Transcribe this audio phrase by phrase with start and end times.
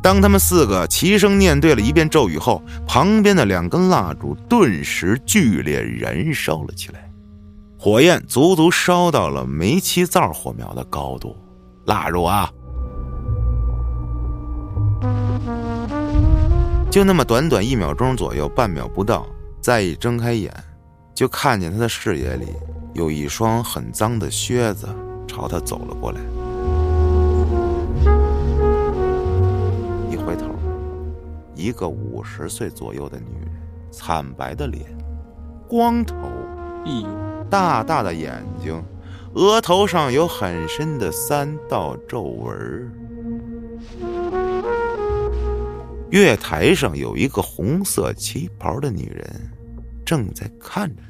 [0.00, 7.10] 当他们四个齐声念对了一遍咒语后，旁边的两根蜡烛顿时剧烈燃烧了起来，
[7.78, 11.36] 火焰足足烧到了煤气灶火苗的高度。
[11.84, 12.50] 蜡烛啊，
[16.90, 19.26] 就那么短短一秒钟左右，半秒不到，
[19.60, 20.52] 再一睁开眼，
[21.14, 22.46] 就看见他的视野里
[22.94, 24.88] 有一双很脏的靴子
[25.26, 26.20] 朝他走了过来。
[31.58, 33.50] 一个五十岁左右的女人，
[33.90, 34.86] 惨白的脸，
[35.68, 36.14] 光头，
[37.50, 38.80] 大大的眼睛，
[39.34, 42.92] 额头上有很深的三道皱纹。
[46.10, 49.50] 月台上有一个红色旗袍的女人，
[50.06, 51.02] 正在看着。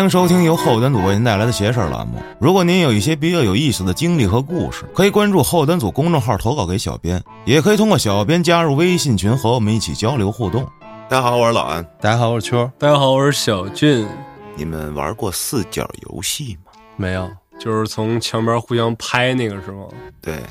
[0.00, 2.22] 欢迎收听由后端组为您带来的邪事儿栏目。
[2.40, 10.66] 如果您有一些比较有意思的经历和故事，可以关注后端组公众号投稿给小编，也可以通过小编加入微信群和我们一起交流互动。
[11.06, 11.84] 大家好，我是老安。
[12.00, 12.70] 大家好，我是秋。
[12.78, 14.08] 大家好，我是小俊。
[14.56, 16.72] 你们玩过四角游戏吗？
[16.96, 19.84] 没有，就是从墙边互相拍那个是吗？
[20.22, 20.42] 对，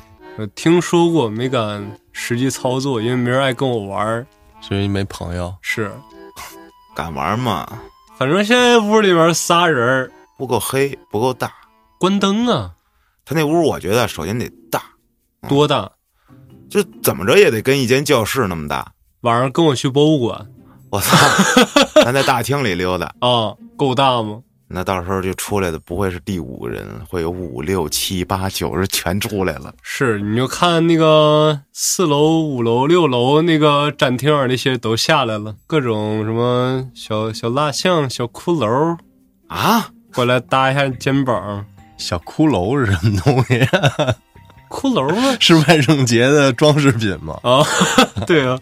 [0.54, 4.24] 听说过，没敢实际操作，因为没人爱跟我玩，
[4.60, 5.52] 所以没朋友。
[5.60, 5.90] 是，
[6.94, 7.66] 敢玩吗？
[8.20, 11.50] 反正现在屋里边仨人不够黑，不够大，
[11.98, 12.72] 关灯啊！
[13.24, 14.82] 他那屋我觉得首先得大，
[15.48, 15.90] 多大？
[16.68, 18.92] 就怎么着也得跟一间教室那么大。
[19.22, 20.46] 晚上跟我去博物馆，
[20.90, 21.16] 我操！
[22.04, 24.42] 咱在大厅里溜达啊，够大吗？
[24.72, 29.74] 那到时候就出来的不会是第五个人，会有五六七八九十全出来了。
[29.82, 38.96] 是，你就看那个四楼、五楼、六楼那个展厅那些都下来了，各种什么小小蜡像、小骷髅
[39.48, 41.66] 啊，过来搭一下肩膀。
[41.96, 43.58] 小骷髅是什么东西？
[44.70, 45.36] 骷髅吗？
[45.40, 47.36] 是万圣节的装饰品吗？
[47.42, 47.66] 啊，
[48.24, 48.56] 对啊。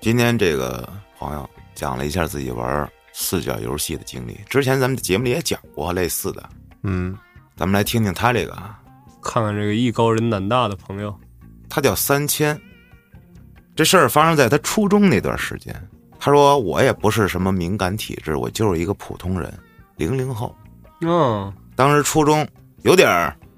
[0.00, 2.90] 今天这个朋友讲了一下自己玩。
[3.18, 6.50] 四角游戏的经历，之前咱们节目里也讲过类似的。
[6.82, 7.16] 嗯，
[7.56, 8.78] 咱们来听听他这个啊，
[9.22, 11.18] 看看这个艺高人胆大的朋友，
[11.66, 12.60] 他叫三千。
[13.74, 15.74] 这事儿发生在他初中那段时间。
[16.18, 19.50] 他说：“我也不是什么敏感体质，我就是一个普通人，
[19.96, 20.54] 零零后。
[21.00, 22.46] 嗯，当时初中
[22.82, 23.08] 有点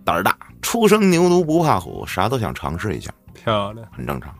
[0.04, 3.12] 胆儿大，初生牛犊不怕虎，啥都想尝试一下。
[3.34, 4.32] 漂亮，很正常。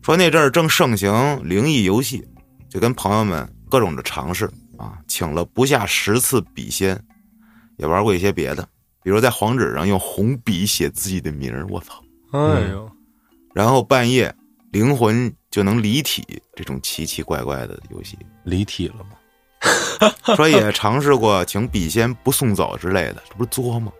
[0.00, 2.26] 说那阵儿正盛行灵异游戏，
[2.70, 4.44] 就跟朋友们。”各种的尝试
[4.76, 7.00] 啊，请了不下十次笔仙，
[7.78, 8.68] 也玩过一些别的，
[9.02, 12.02] 比如在黄纸上用红笔写自己的名儿，我操！
[12.32, 12.90] 哎呦，
[13.54, 14.34] 然后半夜
[14.72, 19.10] 灵魂就能离体，这种奇奇怪怪的游戏，离体了吗？
[20.34, 23.92] 说也尝试过请笔仙不送走之类的，这不是作吗？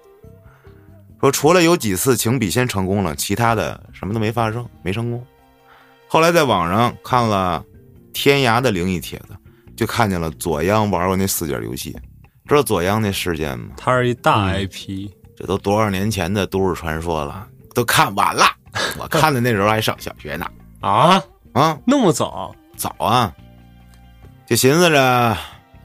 [1.20, 5.25] 说除了有几次请笔仙成功了，其他的什么都没发生，没成功。
[6.09, 7.64] 后来在网上看了
[8.12, 9.36] 天涯的灵异帖子。
[9.80, 11.96] 就看见了左央玩过那四角游戏，
[12.46, 13.70] 知道左央那事件吗？
[13.78, 18.44] 他是一大 IP，这都多少年前的都市传说了，都看完了。
[19.00, 20.44] 我看的那时候还上小学呢。
[20.80, 21.18] 啊
[21.54, 22.54] 啊，那么早？
[22.76, 23.32] 早啊！
[24.46, 25.34] 就寻思着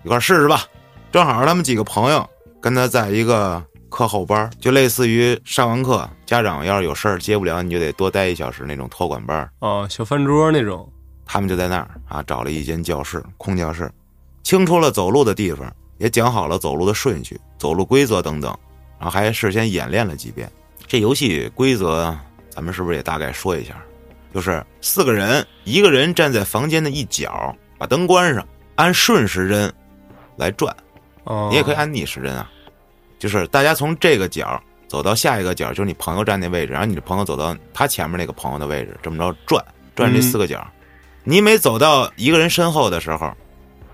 [0.04, 0.64] 一块试试吧。
[1.10, 2.30] 正好他们几个朋友
[2.62, 9.50] 跟他在一个课后班，就类似于上完课，家长要是有事儿接不了，你就得多待一小时那种托管班。
[9.60, 10.92] 哦，小饭桌那种。
[11.26, 13.92] 他们就在那儿啊，找了一间教室，空教室，
[14.44, 18.56] 清出了走路的地方，也讲好了走路的顺序、走路规则等等，
[19.00, 20.50] 然后还事先演练了几遍。
[20.88, 22.16] 这游戏规则，
[22.50, 23.76] 咱们是不是也大概说一下？
[24.34, 29.74] 就是四个人，一个人站在房间的一角，把灯关上，按顺时针
[30.36, 30.76] 来转，
[31.50, 32.52] 你也可以按逆时针啊。
[33.18, 40.68] 就是大家从这个角走到下一个角，就是你朋友站那位置，然后你的朋友走到他前面那个朋友的位置，这么着转转这四个角。
[41.28, 43.34] 你每走到一个人身后的时候，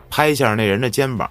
[0.10, 1.30] 拍一下那人的肩膀，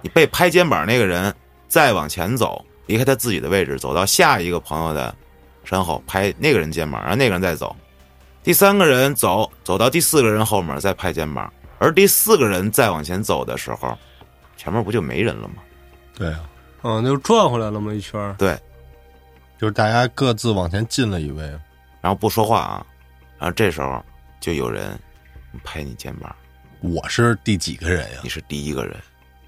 [0.00, 1.32] 你被拍肩膀那个人
[1.68, 5.14] 再往前走，离开他自己的位置，走到下一个朋友的
[5.62, 7.76] 身后，拍那个人肩膀，然后那个人再走，
[8.42, 13.94] 第三个人走走到第四个人后面再拍肩膀，而第四个人再往前走的时候，
[14.56, 15.56] 前面不就没人了吗？
[16.14, 16.48] 对啊，
[16.82, 17.92] 嗯，那就转回来了吗？
[17.92, 18.58] 一圈对，
[19.60, 21.42] 就是大家各自往前进了一位，
[22.00, 22.86] 然后不说话啊，
[23.38, 24.02] 然后这时候
[24.40, 24.98] 就有人。
[25.64, 26.34] 拍你肩膀，
[26.80, 28.18] 我是第几个人呀？
[28.22, 28.96] 你是第一个人，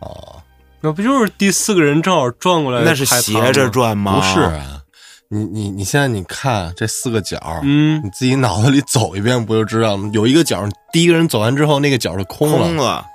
[0.01, 0.43] 哦，
[0.81, 2.83] 那不就是第四个人正好转过来？
[2.85, 4.17] 那是斜着转吗？
[4.17, 4.83] 不是啊，
[5.29, 10.11] 你你你现在你看这四个角，嗯你自己脑子里走一遍不就知道了吗？
[10.13, 13.07] 有一个角，第一个人走完之后，那个角是空了，空了，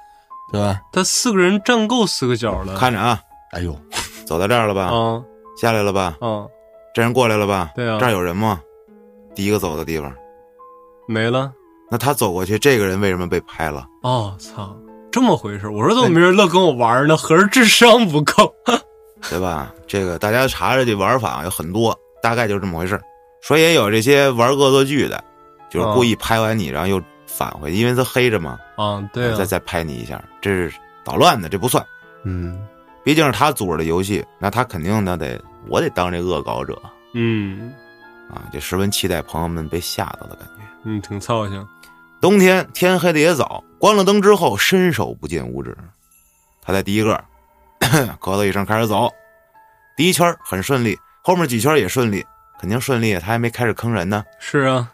[0.52, 0.82] 对吧？
[0.92, 2.76] 他四个人站够四个角了。
[2.78, 3.20] 看着啊，
[3.52, 3.78] 哎呦，
[4.26, 4.90] 走到这儿了吧？
[4.92, 5.24] 嗯
[5.62, 6.18] 下来了吧？
[6.20, 6.50] 嗯，
[6.96, 7.72] 这人过来了吧？
[7.76, 8.60] 对啊这儿有人吗？
[9.36, 10.14] 第一个走的地方，
[11.08, 11.52] 没了。
[11.94, 13.86] 那他走过去，这个人为什么被拍了？
[14.02, 14.76] 哦，操，
[15.12, 15.70] 这么回事？
[15.70, 17.16] 我说怎么没人乐跟我玩呢？
[17.16, 18.52] 合着智商不够。
[19.30, 19.72] 对吧？
[19.86, 23.00] 这个大家查查这玩法有很多，大概就是这么回事。
[23.42, 25.24] 说也有这些玩恶作剧的，
[25.70, 30.74] 就是故意拍完你，然后又返回，因为他黑着嘛，啊，对啊再，再拍你一下，这是
[31.06, 31.86] 捣乱的，这不算。
[32.24, 32.60] 嗯，
[33.04, 36.76] 毕竟是他组织的游戏，那他肯定那得我得当这恶搞者
[37.14, 37.72] 嗯
[38.34, 38.50] 啊！
[38.52, 40.64] 就十分期待朋友们被吓到的感觉。
[40.86, 41.66] 嗯，挺操心。
[42.24, 45.78] 冬天天黑的也早，关了灯之后伸手不见五指。
[46.62, 47.22] 他在第一个
[48.18, 49.12] 咳嗽一声开始走，
[49.98, 52.26] 第一圈很顺利，后面几圈也顺利，
[52.58, 54.24] 肯定顺利，他还没开始坑人呢。
[54.40, 54.90] 是啊，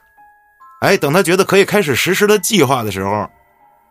[0.81, 3.30] 哎，等他觉得可以开始实施的计划的时候，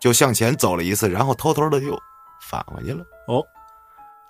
[0.00, 1.96] 就向前走了一次，然后偷偷的又
[2.42, 3.04] 返回去了。
[3.28, 3.40] 哦，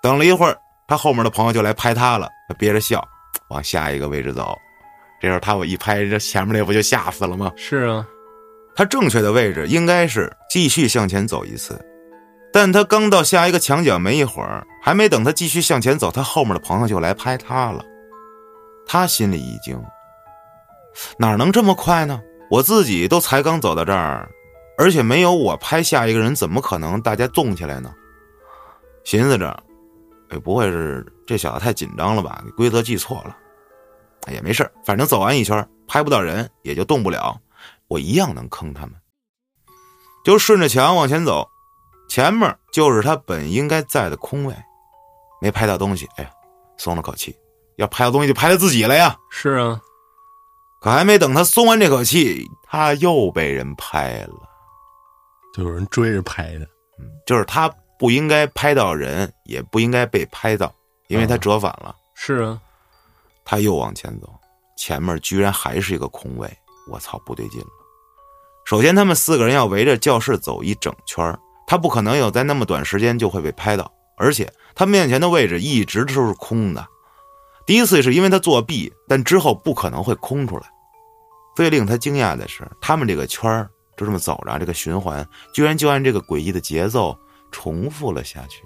[0.03, 0.55] 等了一会儿，
[0.87, 3.03] 他后面的朋友就来拍他了，他憋着笑
[3.47, 4.55] 往下一个位置走。
[5.19, 7.51] 这时候他我一拍，这前面那不就吓死了吗？
[7.57, 8.05] 是啊，
[8.79, 11.77] 他正确的位置应该是继续向前走一次，
[12.53, 17.83] 但他刚到下一个墙角没一会儿，还没等他继续向前走，他后面的朋友就来拍他了。
[18.87, 19.77] 他心里一惊，
[21.17, 22.21] 哪能这么快呢？
[22.49, 24.29] 我自己都才刚走到这儿，
[24.77, 27.93] 而且没有我拍下一个人，怎么可能大家动起来呢？
[29.03, 29.61] 寻思着，
[30.29, 32.41] 哎，不会是这小子太紧张了吧？
[32.55, 33.35] 规则记错了。
[34.31, 37.37] 也没事反正走完一圈拍不到人，也就动不了。
[37.89, 38.95] 我一样能坑他们。
[40.23, 41.49] 就顺着墙往前走，
[42.07, 44.55] 前面就是他本应该在的空位，
[45.41, 46.31] 没拍到东西，哎呀，
[46.77, 47.35] 松了口气。
[47.77, 49.15] 要拍到东西就拍他自己了呀。
[49.31, 49.79] 是啊，
[50.81, 54.35] 可还没等他松完这口气，他又被人拍了。
[55.53, 56.67] 就有人追着拍的，
[57.25, 60.71] 就是他不应该拍到人，也不应该被拍到，
[61.07, 61.95] 因为他折返了。
[62.15, 62.61] 是啊，
[63.45, 64.29] 他又往前走，
[64.77, 66.53] 前面居然还是一个空位，
[66.91, 67.67] 我操，不对劲了。
[68.69, 71.35] 首先，他们四个人要围着教室走一整圈
[71.65, 76.87] 他不可能有在那么短时间就会被拍到，而且他面前的位置一直都是空的。
[77.65, 80.69] 第一次是因为他作弊，但之后不可能会空出来。
[81.55, 83.67] 最令他惊讶的是，他们这个圈儿
[83.97, 87.17] 就这么走着，这个循环居然就按这个诡异的节奏
[87.51, 88.63] 重复了下去。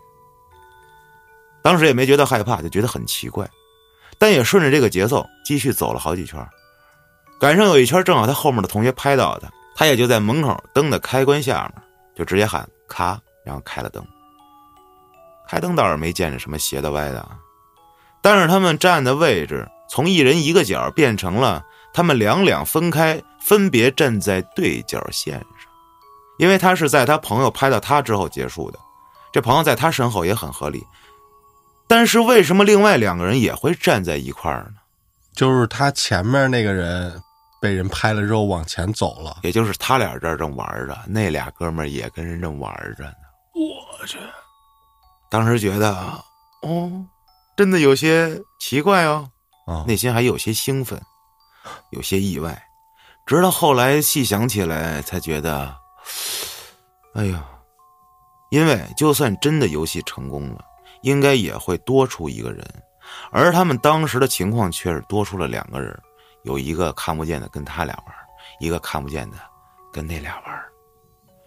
[1.61, 3.49] 当时也没觉得害怕，就觉得很奇怪。
[4.17, 6.45] 但也顺着这个节奏继续走了好几圈，
[7.39, 11.83] 赶上有一圈正好他后面的同学拍到他，他也就在门口灯的开关下面
[12.15, 14.05] 就直接喊咔，然后开了灯。
[15.47, 17.27] 开灯倒是没见着什么斜的歪的，
[18.21, 25.71] 但是他们站的位置从一人一个角变成了他们两两分开，分别站在对角线上，
[26.37, 28.79] 因为他是在他朋友拍到他之后结束的，
[29.31, 30.83] 这朋友在他身后也很合理。
[31.87, 34.75] 但是为什么另外两个人也会站在一块儿呢？
[35.35, 37.21] 就是他前面那个人
[37.63, 43.13] 被人拍了之后往前走了，也就是他俩这儿正玩着，那俩哥们儿也跟人正玩着呢。
[43.55, 44.17] 我去，
[45.29, 45.95] 当时觉得，
[46.63, 46.91] 哦，
[47.55, 49.29] 真的有些奇怪哦，
[49.65, 51.01] 啊，内心还有些兴奋，
[51.91, 52.61] 有些意外。
[53.25, 55.73] 直到后来细想起来，才觉得，
[57.13, 57.45] 哎呀，
[58.51, 60.61] 因为就算真的游戏成功了，
[61.01, 62.61] 应该也会多出一个人，
[63.31, 65.97] 而他们当时的情况却是多出了两个人，
[66.43, 68.15] 有一个看不见的跟他俩玩，
[68.59, 69.37] 一个看不见的
[69.91, 70.63] 跟那俩玩。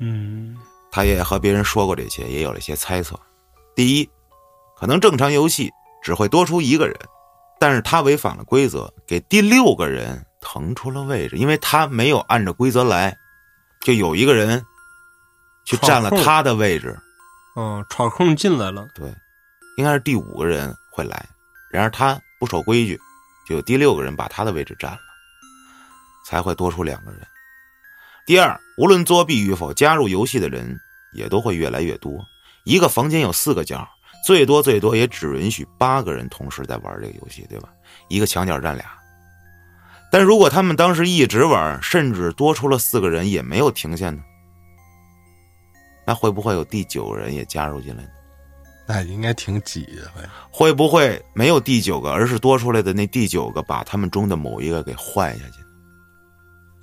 [0.00, 0.56] 嗯，
[0.90, 3.18] 他也和别人说过这些，也有了一些猜测。
[3.74, 4.10] 第一，
[4.76, 5.70] 可能正常游戏
[6.02, 6.96] 只会多出一个人，
[7.58, 13.16] 但是他违反了规则，给第六个人腾出了位置，因为他没有按照规则来，
[13.82, 14.64] 就有一个人
[15.64, 16.98] 去占了他的位置。
[17.56, 19.14] 嗯，闯空进来了，对，
[19.78, 21.26] 应该是第五个人会来，
[21.70, 23.00] 然而他不守规矩，
[23.48, 24.98] 就有第六个人把他的位置占了，
[26.26, 27.20] 才会多出两个人。
[28.26, 30.78] 第二，无论作弊与否，加入游戏的人
[31.12, 32.24] 也都会越来越多。
[32.64, 33.88] 一个房间有四个角，
[34.24, 37.68] 最多最多也只允许八个人同时在玩这个游戏，对吧？
[38.08, 38.84] 一个墙角站俩。
[40.10, 44.20] 但如果他们当时一直玩，甚至多出了四个人也没有停下呢，
[46.04, 48.08] 那会不会有第九个人也加入进来呢？
[48.86, 55.54] 那应该挺挤的，会会不会没有第九个，而是多出来的那第九个把他们中的某一个给换下去？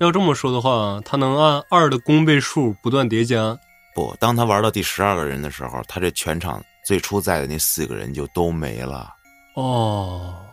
[0.00, 3.56] 要这么说的话，他能按二的公倍数不断叠加。
[3.94, 9.14] 不，当他玩到第十二个人的时候，他这全场最初在的那四个人就都没了，
[9.54, 10.44] 哦，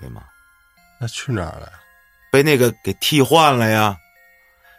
[0.00, 0.22] 对吗？
[0.98, 1.72] 那去哪儿了呀？
[2.32, 3.96] 被那个给替换了呀。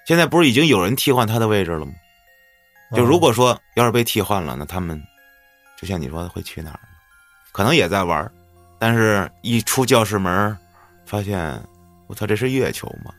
[0.07, 1.91] 现在不是已经有人替换他的位置了吗？
[2.95, 4.99] 就如果说要是被替换了，那他们
[5.79, 6.79] 就像你说的会去哪儿？
[7.51, 8.31] 可能也在玩儿，
[8.79, 10.57] 但是一出教室门，
[11.05, 11.61] 发现
[12.07, 13.11] 我操，这是月球吗？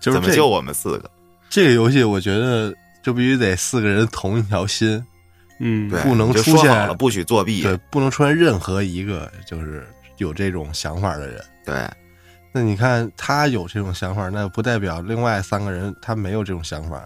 [0.00, 1.10] 就是这怎么就我们四个？
[1.48, 5.04] 这个游戏，我觉得就必须得四个人同一条心，
[5.58, 7.62] 嗯，不能出现不许作弊。
[7.62, 9.86] 对，不能出现任何一个就是
[10.18, 11.42] 有这种想法的人。
[11.64, 11.88] 对
[12.52, 17.02] 那你看他有这种想法，那不代表另外三个人他没有这种想法，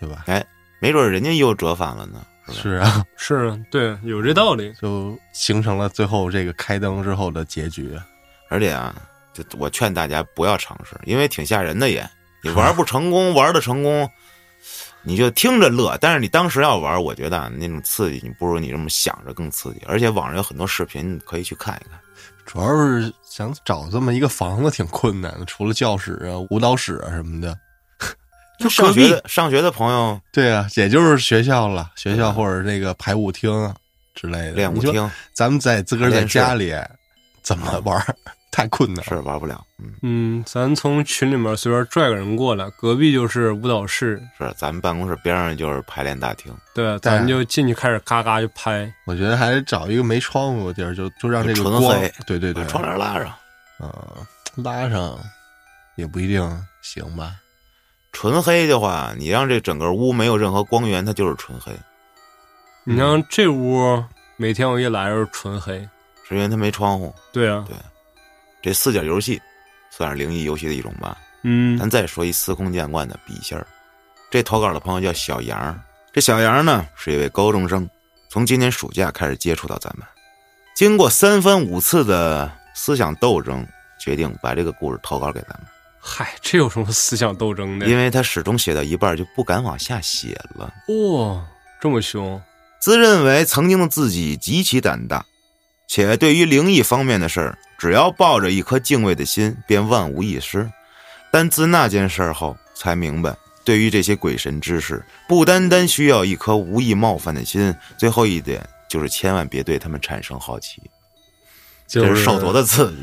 [0.00, 0.24] 对吧？
[0.26, 0.44] 哎
[0.80, 2.54] 没准人家又折返了呢，是吧？
[2.54, 4.72] 是啊， 是对，有这道理。
[4.80, 7.98] 就形成了最后这个开灯之后的结局。
[8.50, 8.94] 而且啊，
[9.32, 12.08] 就我劝大家不要尝试，因为挺吓人的也。
[12.42, 14.08] 你玩不成功，玩的成功，
[15.02, 15.96] 你就听着乐。
[16.00, 19.82] 但是你当时要玩，我觉得啊那种刺激，你不如你这么想着更刺激。
[19.86, 21.98] 而且网上有很多视频，你可以去看一看。
[22.44, 27.58] 主要是想找这么一个房子挺困难的，除了教室啊、舞蹈室啊什么的。
[28.58, 33.74] 就上学的上学的朋友对啊，也就是学校了，学校或者那个排舞厅啊
[34.14, 34.52] 之类的。
[34.52, 36.74] 练舞厅咱们在自个儿在家里
[37.42, 38.14] 怎么玩儿？
[38.54, 39.02] 太困难了。
[39.08, 48.88] 是玩不了，嗯，嗯，咱从群里面随便拽个人过来，隔壁就是舞蹈室，是咱们办公室边上就是排练大厅，对，咱就进去开始嘎嘎就拍。
[49.06, 53.26] 我觉得还是找一个没窗户的地儿，就就让这个纯光黑，对对对把，窗帘拉上。
[53.78, 54.22] 啊、
[54.54, 55.18] 拉上
[55.96, 57.34] 也不一定行吧。
[58.14, 61.72] 纯黑的话，你让这整个屋没有任何光源，它就是纯黑，
[62.84, 64.02] 你像这屋，
[64.36, 65.86] 每天我一来就是纯黑。
[66.26, 67.14] 是因为它没窗户。
[67.32, 67.76] 对啊，对
[68.62, 69.38] 这四角游戏
[69.90, 71.18] 算是灵异游戏的一种吧。
[71.42, 73.66] 嗯，咱再说一司空见惯的笔仙儿。
[74.30, 75.78] 这投稿的朋友叫小杨，
[76.12, 77.86] 这小杨呢是一位高中生，
[78.30, 80.06] 从今年暑假开始接触到咱们，
[80.74, 83.66] 经过三番五次的思想斗争，
[84.00, 85.66] 决定把这个故事投稿给咱们，
[86.06, 87.86] 嗨，这有什么思想斗争的？
[87.86, 90.70] 因为他始终写到一半就不敢往下写了。
[90.88, 91.42] 哇、
[91.80, 92.40] 这么凶，
[92.78, 95.24] 自认为曾经的自己极其胆大，
[95.88, 100.70] 且对于灵异方面的事儿，只要抱着一颗敬畏的心，便万无一失。
[101.32, 103.34] 但自那件事儿后，才明白，
[103.64, 110.82] 对于这些鬼神之事，不单单需要一颗无意冒犯的心，最后一点就是千万别对他们产生好奇，
[111.88, 112.98] 就这是受多的刺激？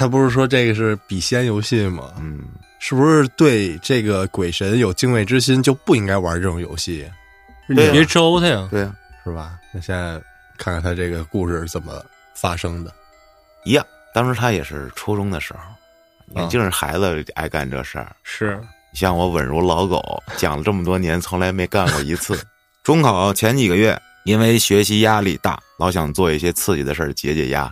[0.00, 2.14] 他不是说这个是笔仙游戏吗？
[2.16, 2.40] 嗯，
[2.78, 7.06] 是不是对这个鬼神有敬畏之心就不应该玩这种游戏，
[7.68, 8.66] 你别招他呀。
[8.70, 9.58] 对呀、是吧？
[9.74, 10.18] 那现在
[10.56, 12.02] 看看他这个故事是怎么
[12.34, 12.90] 发生的。
[13.66, 13.84] 一样。
[14.14, 15.60] 当时他也是初中的时候，
[16.28, 18.16] 年轻人孩子爱干这事儿。
[18.22, 18.58] 是，
[18.94, 22.42] 像我稳如老狗，讲了这么多年，从来没干过一次。
[22.82, 27.70] 中考前几个月，因为学习压力大，老想做一些刺激的事儿解解压。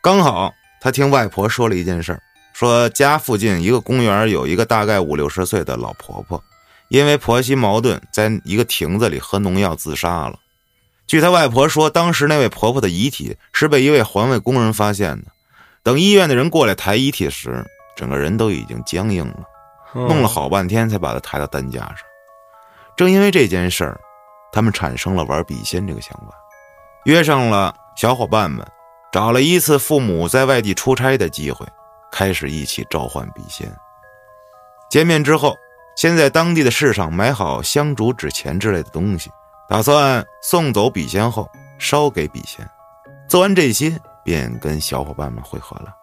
[0.00, 0.54] 刚好
[0.86, 6.40] 他听外婆说了一件事儿，说家附近一个公园有一个大概五六十岁的老婆婆，
[6.90, 10.38] 因为婆媳矛盾，在一个亭子里喝农药自杀了。
[11.04, 15.24] 据他外婆说，当时那位婆婆的遗体是被一位环卫工人发现的。
[15.82, 17.66] 等医院的人过来抬遗体时，
[17.96, 19.40] 整个人都已经僵硬了。
[19.92, 21.96] 嗯弄了好半天才把她抬到担架上。
[22.96, 23.98] 正因为这件事儿，
[24.52, 26.32] 他们产生了玩笔仙这个想法，
[27.06, 28.64] 约上了小伙伴们，
[29.12, 31.66] 找了一次父母在外地出差的机会，
[32.12, 33.74] 开始一起召唤笔仙。
[34.90, 35.56] 见面之后，
[35.96, 39.30] 先在当地的市场买好香烛、纸钱之类的东西，
[39.68, 42.68] 打算送走笔仙后烧给笔仙。
[43.28, 45.94] 做完这些，便跟小伙伴们会合了。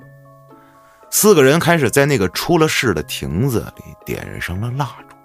[1.09, 5.15] 四个人开始在那个出了事的亭子里点上了蜡烛，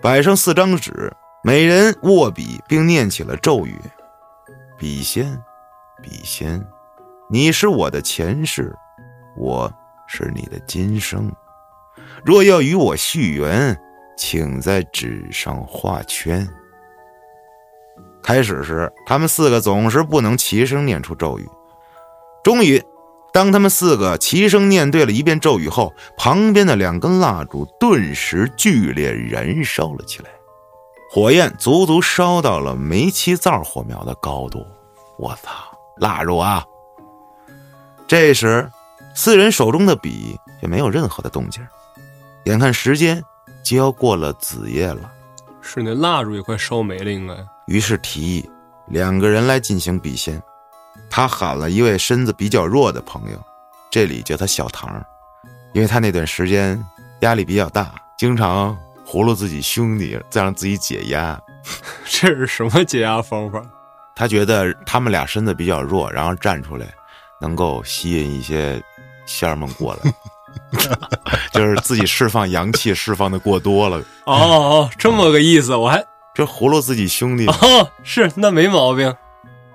[0.00, 3.78] 摆上四张纸，每人握笔，并念起了咒语
[4.78, 5.42] ：“笔仙，
[6.00, 6.64] 笔仙，
[7.32, 8.76] 你是我的前世，
[9.36, 9.72] 我
[10.08, 11.30] 是你的今生。
[12.24, 13.80] 若要与我续缘，
[14.16, 16.48] 请在纸上画圈。”
[18.20, 21.48] 开始时，他们四个总是不能齐声念出咒语，
[22.42, 22.82] 终于。
[23.32, 30.30] 当他们四个齐声念对了一遍咒语后，旁边的两根蜡烛顿时剧烈燃烧了起来，
[31.08, 34.66] 火焰足足烧到了煤气灶火苗的高度。
[35.16, 35.52] 我操，
[35.98, 36.64] 蜡烛啊！
[38.10, 38.68] 这时，
[39.14, 41.64] 四人手中的笔却没有任何的动静，
[42.46, 43.22] 眼看时间
[43.62, 45.12] 就要过了子夜了，
[45.60, 47.36] 是那蜡烛也快烧没了，应该。
[47.68, 48.50] 于是提议
[48.88, 50.42] 两个人来进行笔仙。
[51.08, 53.40] 他喊了一位身子比较弱的朋友，
[53.92, 55.00] 这里叫他小唐，
[55.72, 56.84] 因为他那段时间
[57.20, 58.76] 压力比较大，经常
[59.06, 61.40] 葫芦自己兄弟，再让自己解压。
[62.10, 63.62] 这是什么解压方法？
[64.16, 66.92] 他觉得他们俩身子比较弱，然后站出来
[67.40, 68.82] 能够吸引一些
[69.26, 70.12] 仙儿们过来。
[71.52, 76.04] 就是自己释放阳气释放的过多了，哦哦，这么个意思，我还
[76.34, 77.46] 这葫芦自己兄弟。
[77.46, 79.14] 哦是那没毛病。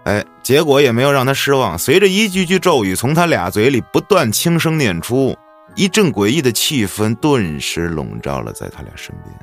[0.04, 5.36] 哎，结果也没有让他失望，随着一句句咒语从他俩嘴里不断轻声念出，
[5.76, 9.34] 一阵诡异的气氛顿时笼罩了在他俩身边。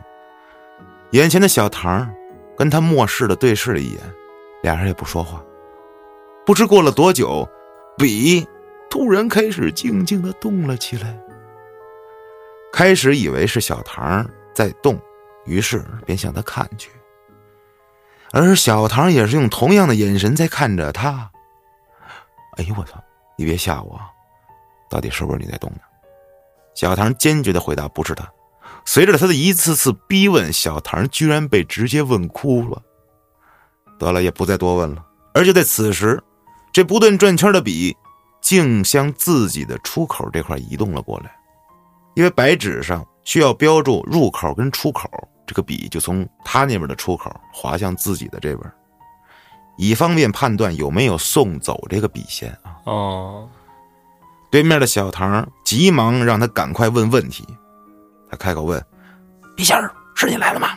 [1.12, 2.08] 眼前的小唐
[2.56, 4.00] 跟他漠视的对视了一眼，
[4.62, 5.42] 俩人也不说话。
[6.44, 7.48] 不知过了多久，
[7.96, 8.46] 笔
[8.90, 11.18] 突然开始静静的动了起来。
[12.72, 14.98] 开始以为是小唐在动，
[15.44, 16.90] 于是便向他看去。
[18.32, 21.30] 而小唐也是用同样的眼神在看着他。
[22.56, 23.02] 哎呦我操！
[23.36, 24.00] 你别吓我，
[24.88, 25.80] 到底是不是你在动呢？
[26.74, 28.26] 小唐坚决的回答：“不是他。”
[28.84, 32.82] 随着他的一次次逼问，小唐居然被直接问哭了。
[33.98, 35.04] 得了，也不再多问了。
[35.34, 36.22] 而就在此时，
[36.72, 37.94] 这不断转圈的笔
[38.40, 41.30] 竟向自己的出口这块移动了过来，
[42.14, 45.08] 因为白纸上需要标注入口跟出口。
[45.44, 48.72] 这个笔就从他那边的出口滑向自己的这边，
[49.76, 52.76] 以方便判断有没有送走这个笔仙啊。
[52.84, 53.48] 哦，
[54.50, 57.44] 对面的小唐急忙让他赶快问问题。
[58.30, 58.82] 他开口问
[59.54, 60.70] ：“笔仙儿，是你来了吗？”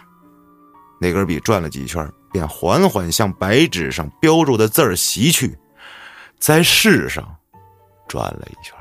[0.99, 5.57] 那根笔转了几圈，便缓缓向白纸上标注的字儿袭去，
[6.39, 7.23] 在世上
[8.07, 8.75] 转了一圈，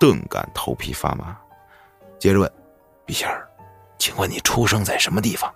[0.00, 1.36] 顿感头皮发麻。
[2.18, 2.50] 接着问
[3.04, 3.28] ：“笔仙。”
[3.96, 5.50] 请问你出生在什么地方？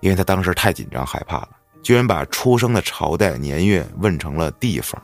[0.00, 1.50] 因为他当时太紧张害怕了，
[1.82, 5.02] 居然把出生的朝代年月问成了地方，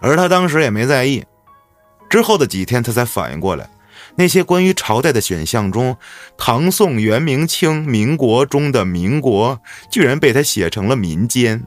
[0.00, 1.24] 而他当时也没在意。
[2.08, 3.68] 之后的几天，他才反应过来，
[4.14, 5.96] 那些关于朝代的选项中，
[6.36, 11.66] 唐宋元明清民国中的民国，居然被他写成了民间，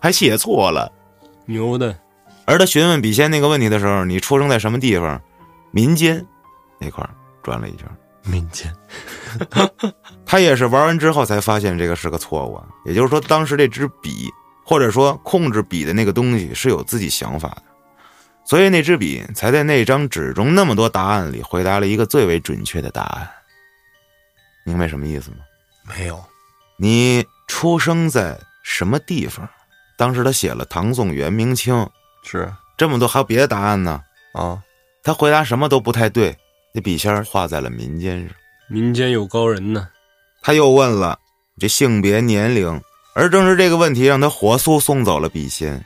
[0.00, 0.92] 还写错了，
[1.46, 1.98] 牛的。
[2.46, 5.20] 而他询问笔仙那个问题的时候，你出生在什么地方？
[5.70, 6.24] 民间
[6.78, 7.08] 那块
[7.42, 7.86] 转了一圈。
[8.26, 8.74] 民间，
[10.24, 12.58] 他也是玩完之后才发现这个是个错误。
[12.86, 14.30] 也就是说，当时这支笔，
[14.64, 17.62] 或者说控制笔的那个东西是有自己想法的，
[18.46, 23.28] 所以那支笔才在那张纸中那么多答案里回答了一个最为准确的答案。
[24.64, 25.36] 明白什么意思吗？
[25.86, 26.18] 没有。
[26.78, 29.46] 你出生在什么地方？
[29.96, 31.88] 当时他写了唐宋元明清，
[32.22, 34.00] 是这么多，还有别的答案呢。
[34.32, 34.60] 啊，
[35.02, 36.36] 他回答什么都不太对。
[36.72, 38.30] 那笔仙画在了民间上，
[38.68, 39.88] 民间有高人呢。
[40.42, 41.18] 他又问了
[41.58, 42.82] 这性别、年龄，
[43.14, 45.84] 而正是这个问题让他火速送走了笔仙。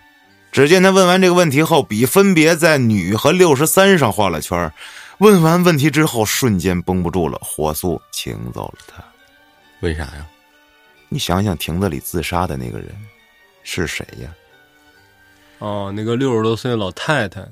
[0.51, 4.73] 只见他问完这个问题后，笔分别在女和六十三上画了圈。
[5.19, 9.05] 问完问题之后，瞬间绷不住了，火速请走了他。
[9.81, 10.27] 为啥呀？
[11.11, 12.89] 你想想，亭子里自杀的那个人
[13.71, 14.35] 是谁呀？
[15.59, 17.47] 哦，那个六十多岁的老太太。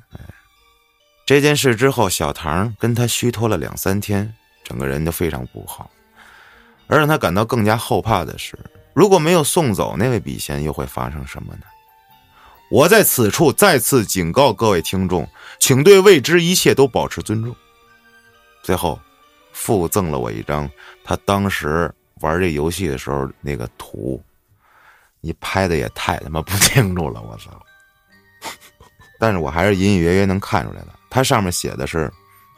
[1.26, 5.90] 这件事之后，小唐跟他虚脱了两三天，整个人就非常不好。
[6.86, 8.58] 而让他感到更加后怕的是，
[8.94, 11.66] 如果没有送走那位笔仙，又会发生什么呢？
[12.70, 17.54] 我在此处再次警告各位听众，请对未知一切都保持尊重。
[18.62, 18.98] 最后，
[19.52, 20.70] 附赠了我一张
[21.04, 24.22] 他当时玩这游戏的时候那个图，
[25.26, 27.50] 你拍的也太他妈不清楚了，我操！
[29.18, 30.88] 但是我还是隐隐约约能看出来的。
[31.10, 32.12] 它上面写的是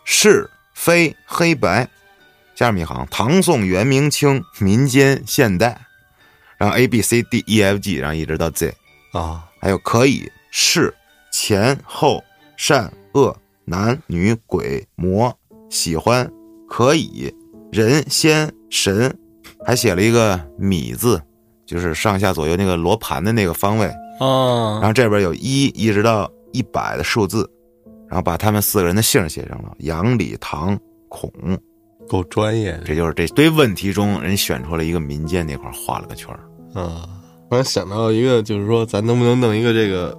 [0.04, 1.88] 是非黑白，
[2.54, 5.80] 下面一行唐宋元明清民间现代，
[6.58, 8.74] 然后 A B C D E F G，然后一直到 Z
[9.12, 10.94] 啊，还有可以是
[11.32, 12.22] 前后
[12.58, 15.34] 善恶男女鬼魔
[15.70, 16.30] 喜欢
[16.68, 17.34] 可以
[17.72, 19.18] 人仙神，
[19.64, 21.22] 还写了一个米字，
[21.68, 23.86] 就是上下左右那个罗盘的那个方位
[24.18, 27.48] 啊，然后这边有一一直到一百的数字。
[28.10, 31.30] 然后把他们四个人的姓写上了，杨、李、唐、孔，
[32.08, 32.84] 够专业的。
[32.86, 36.34] 这就是这堆问题中人选出了一个民间那块画了个圈
[36.72, 37.06] 啊，
[37.50, 40.16] 我想到一个，就是说咱能不能弄一个这个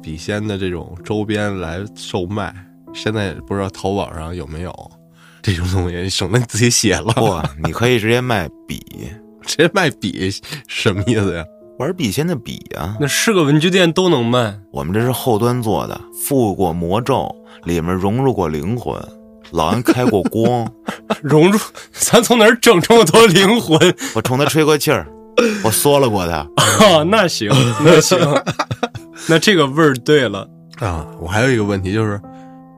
[0.00, 2.54] 笔仙的这种周边来售卖？
[2.94, 4.72] 现在不知道淘宝上有没有
[5.42, 7.12] 这种东西，省得你自己写了。
[7.14, 8.80] 不，你可以直接卖笔，
[9.46, 10.30] 直接卖笔
[10.66, 11.44] 什么意思呀？
[11.78, 14.56] 玩笔仙的笔啊，那是个文具店都能卖。
[14.72, 17.28] 我们这是后端做的，附过魔咒，
[17.64, 18.96] 里面融入过灵魂，
[19.50, 20.70] 老安开过光，
[21.20, 21.58] 融入。
[21.92, 23.76] 咱从哪儿整这么多灵魂？
[24.14, 25.04] 我冲他吹过气儿，
[25.64, 26.46] 我缩了过他。
[26.86, 27.50] 啊，那行，
[27.84, 28.18] 那行，
[29.28, 31.04] 那这个味儿对了啊。
[31.20, 32.20] 我还有一个问题就是，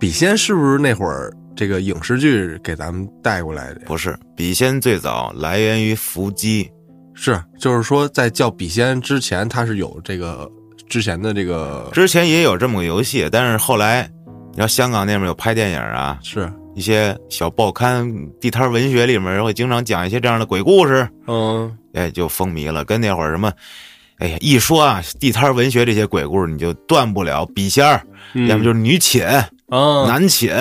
[0.01, 3.81] 笔仙是不是那会儿这个影视剧给咱们带过来的？
[3.87, 6.71] 不是，笔仙最早来源于伏击。
[7.15, 10.49] 是，就是说，在叫笔仙之前，它是有这个
[10.87, 14.07] 之前的这个，之前也有这么个游戏，但是后来
[14.53, 18.07] 你要香港那边有拍电影啊，是一些小报刊、
[18.39, 22.85] 地摊文学里面会经常讲一些这样的鬼故事，嗯哎，就风靡了。
[22.85, 23.51] 跟那会儿什么，
[24.19, 30.55] 哎呀，一说啊，地摊文学这些鬼故事，你就断不了笔仙儿，嗯，要么就是女寝、啊，男寝，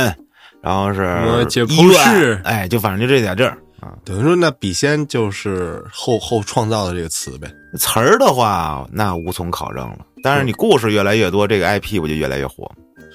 [0.65, 3.55] 然后是解剖医院室哎，就反正就这点地儿。
[4.03, 7.47] 等于说那笔仙就是后后创造的这个词呗。
[7.77, 9.99] 词儿的话，那无从考证了。
[10.23, 12.67] 但是你故事越来越多，这个 IP 不就越来越火？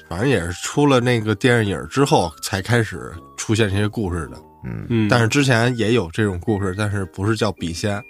[0.09, 4.37] 反正也是出了那个电视影之后才开始出现这些故事的。
[4.65, 8.01] 嗯，嗯，但是之前也有这种故事，但是不是叫笔仙，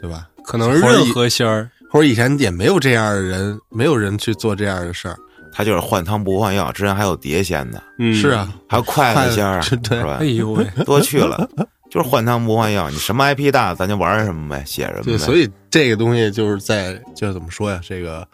[0.00, 0.28] 对吧？
[0.44, 5.16] 可能是任何仙儿，或者以前也没有这样的人，没有人去做这样的事儿。
[5.52, 6.72] 他就是换汤不换药。
[6.72, 10.24] 之前还有碟仙的，嗯，是，啊，还有筷子仙儿， 是吧哎？
[10.24, 11.48] 呦喂，多去了，
[11.90, 12.88] 就是换汤不换药。
[12.90, 15.18] 你什么 IP 大，咱就玩什么呗，写什么对，呗。
[15.18, 17.78] 所以这个东西就是在就是怎么说呀？
[17.82, 18.26] 这个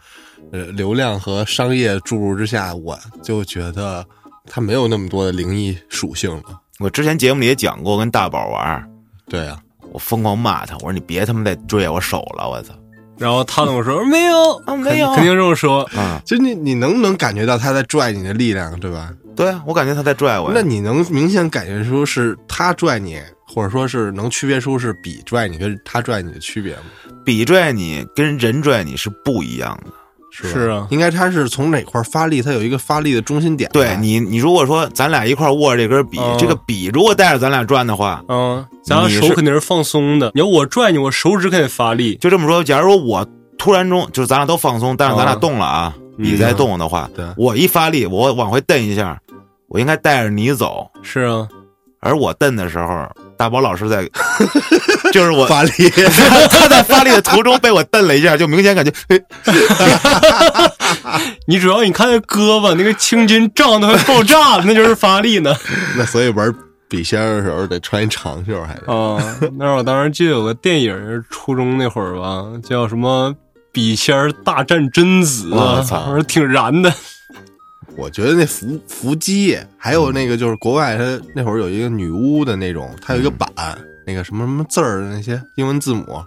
[0.51, 4.05] 呃，流量和商业注入之下，我就觉得
[4.45, 6.43] 它没有那么多的灵异属性了。
[6.79, 8.89] 我之前节目里也讲过，跟大宝玩，
[9.27, 9.59] 对啊，
[9.91, 12.73] 我疯狂骂他，我说你别他妈再追我手了，我操！
[13.19, 14.03] 然后他跟我说？
[14.05, 15.83] 没有，啊，没有肯定这么说。
[15.95, 19.11] 啊，就你你能不能感觉到他在拽你的力量，对吧？
[19.35, 20.51] 对啊，我感觉他在拽我。
[20.53, 26.81] 那你能明显感觉出是他拽你，或者说是能区别出是笔拽你跟他拽你的区别吗？
[27.25, 29.91] 笔拽你跟人拽你是不一样的。
[30.31, 30.49] 是吧？
[30.53, 30.87] 是啊。
[30.89, 33.69] 应该它是从哪块发力，它有一个发力的中心点。
[33.73, 40.31] 对，你，你如果说咱俩一块儿握着这根笔，嗯这个笔如果带着咱俩转的话，嗯，咱俩手肯定是放松的。
[40.33, 42.15] 你要我拽你，我手指肯定发力。
[42.15, 43.25] 就这么说，假如说我
[43.57, 46.23] 突然中就是咱俩都放松，但是咱俩嗯动了啊，嗯。
[46.23, 47.25] 笔在动的话，对。
[47.37, 49.19] 我一发力，我往回蹬一下，
[49.67, 51.47] 我应该带着你走，是啊，
[52.01, 54.03] 而我蹬的时候，大宝老师在，
[55.11, 55.71] 就是我发力，
[56.51, 59.19] 他在发力的途中被我蹬了一下，就明显感觉，嘿
[61.47, 65.55] 你主要你看那胳膊那个青筋胀的快爆炸了，那就是发力呢。
[65.97, 66.53] 那所以玩
[66.87, 68.93] 笔仙的时候得穿一长袖，还得。
[68.93, 73.31] 啊，那我当时记得有个电影，初中那会儿吧，叫什么
[73.71, 76.91] 《笔仙大战贞子》啊，我操挺燃的。
[77.97, 83.49] 我觉得那伏伏击，还有那个就是国外，它那会儿有一个女巫的那种，它有一个板，
[84.09, 86.19] 那个什么什么字儿的那些英文字母，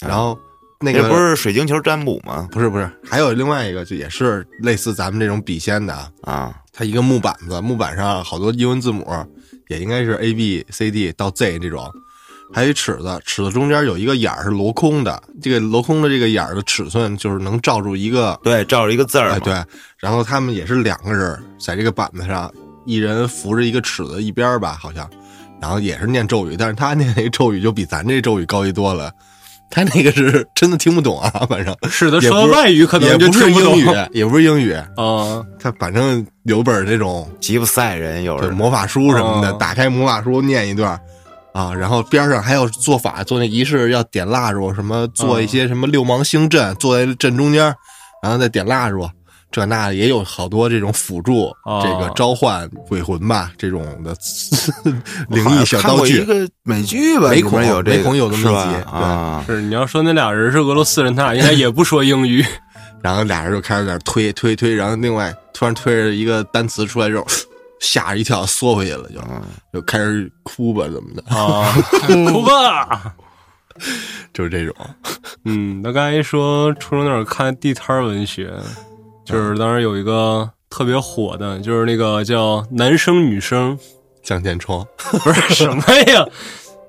[0.00, 0.36] 然后
[0.80, 2.48] 那个那不是水晶球占卜吗？
[2.50, 9.06] 不是不是，还有另外一个就也是类似咱们这种笔仙的，啊，啊，它一个木板子，木板上好多英文字母，
[9.68, 11.88] 也应该是 A B C D 到 Z 这种，
[12.52, 19.54] 还有一尺子，尺子中间有一个眼儿是镂空的，这个镂空的这个眼儿的尺寸就是能罩住一个对，罩住一个字儿哎，对，
[19.98, 22.52] 然后他们也是两个人在这个板子上，
[22.84, 25.08] 一人扶着一个尺子一边儿吧，好像，
[25.60, 29.10] 然后也是念咒语，但是他念那咒语就比咱这咒语高级多了，
[29.70, 35.44] 他那个是真的听不懂啊， 反正是的，说外语可能就也不是英语，也不是英语，啊。
[35.60, 39.56] 他反正有本那种吉普赛人有人魔法书什么的，哦。
[39.58, 40.98] 打开魔法书念一段。
[41.52, 47.74] 啊，然后边上还有做法，做那仪式要点蜡烛，什么做一些什么六芒星阵，坐在阵中间，
[48.22, 49.00] 然后再点蜡烛，
[49.50, 54.14] 这那也有好多这种辅助、哦这个召唤鬼魂吧这种的
[55.28, 56.22] 灵异小道具。
[56.24, 62.44] 过一个美剧吧，里美恐面有这个，美恐有这么集啊，是你要说那俩人是俄罗斯人，他俩应该也不说英语。
[63.02, 67.26] 然后俩人就开始在那推推推，然后另外突然推着一个单词出来之后，
[67.80, 71.72] 吓一跳，缩回去了，就嗯就开始哭吧怎么的，啊，
[72.30, 73.14] 哭吧。
[74.34, 74.74] 就是这种。
[75.46, 78.52] 嗯，那刚才一说初中那会儿看地摊文学，
[79.24, 83.78] 就是当时有一个特别火的，就是那个叫男生女生，
[84.22, 84.86] 向前冲，
[85.22, 86.26] 不是什么呀，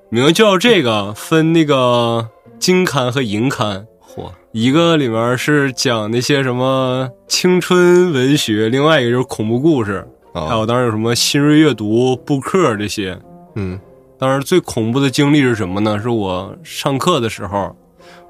[0.08, 3.86] 名字叫这个，分那个金刊和银刊。
[4.14, 13.18] 嚯，一个里面是讲那些什么青春文学，另外一个就是恐怖故事，还有哦，当时有什么新锐阅读、布克这些。
[13.54, 13.78] 嗯，
[14.18, 15.98] 当时最恐怖的经历是什么呢？
[16.00, 17.74] 是我上课的时候，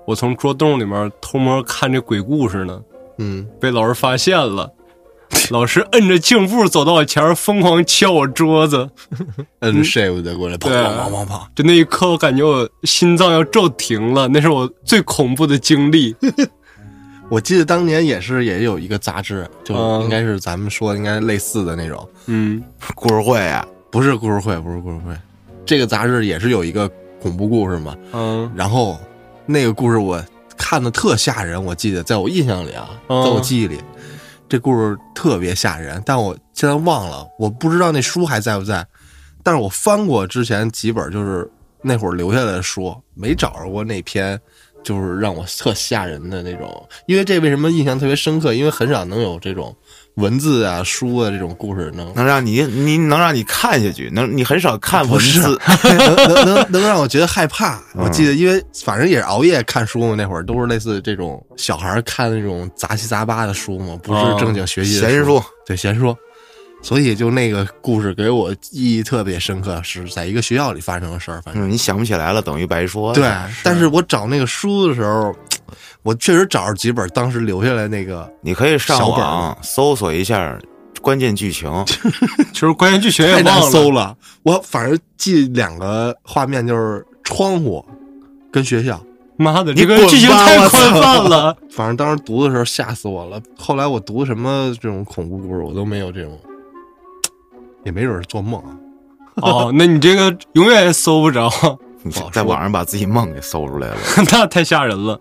[0.06, 2.80] 我从桌洞里面偷摸看这鬼故事呢，
[3.18, 4.70] 嗯，被老师发现了。
[5.50, 8.88] 老师摁着镜步走到我前面，疯狂敲我桌子。
[9.60, 16.14] 摁 shave 的过来，砰对砰砰砰砰，就那一刻，我感觉我心脏要骤停了，那是我最恐怖的经历。
[17.30, 22.62] 我记得当年也是也有一个杂志，就嗯应该是咱们说应该类似的那种，嗯
[22.94, 25.16] 故事会啊，不是故事会，不是故事会，
[25.64, 26.86] 这个杂志也是有一个
[27.22, 27.96] 恐怖故事嘛。
[28.12, 29.00] 嗯然后
[29.46, 30.22] 那个故事我
[30.64, 33.80] 看的特吓人，我记得在我印象里啊，嗯在我记忆里，
[34.48, 38.86] 这故事特别吓人，但我现在忘了，我不知道那书还在不在，
[39.42, 41.50] 但是我翻过之前几本就是
[41.82, 44.40] 那会儿留下来的书，没找着过那篇
[44.84, 46.88] 就是让我特吓人的那种。
[47.06, 48.54] 因为这为什么印象特别深刻？
[48.54, 49.76] 因为很少能有这种
[50.16, 57.80] 文字啊、书啊这种故事能能让你你能让你看下去，能你很少看文字， 能能能能让我觉得害怕。
[57.94, 66.14] 我记得，因为反正也是熬夜看书嘛，那会儿都是类似这种小孩看那种杂七杂八的书嘛，不是正经学习的闲书，对闲书。
[66.84, 71.40] 所以就那个故事给我意义特别深刻，是在一个学校里发生的事儿。
[71.42, 73.14] 反正你想不起来了，等于白说。
[73.14, 73.30] 对，
[73.62, 75.32] 但是我找那个书的时候，
[76.02, 78.30] 我确实找着几本当时留下来那个。
[78.40, 80.58] 你可以上网搜索一下
[81.00, 81.70] 关键剧情，
[82.52, 84.16] 就是关键剧情太难搜了。
[84.42, 87.84] 我反正记两个画面，就是窗户
[88.52, 89.00] 跟学校。
[89.36, 91.56] 妈的，这个剧情太宽泛了。
[91.70, 93.40] 反正当时读的时候吓死我了。
[93.58, 96.38] 后来我读什么这种恐怖故事，我都没有这种。
[97.84, 98.70] 也没准是做梦啊！
[99.42, 101.50] 哦，那你这个永远也搜不着，
[102.30, 103.96] 在网上把自己梦给搜出来了，
[104.30, 105.18] 那太吓人了。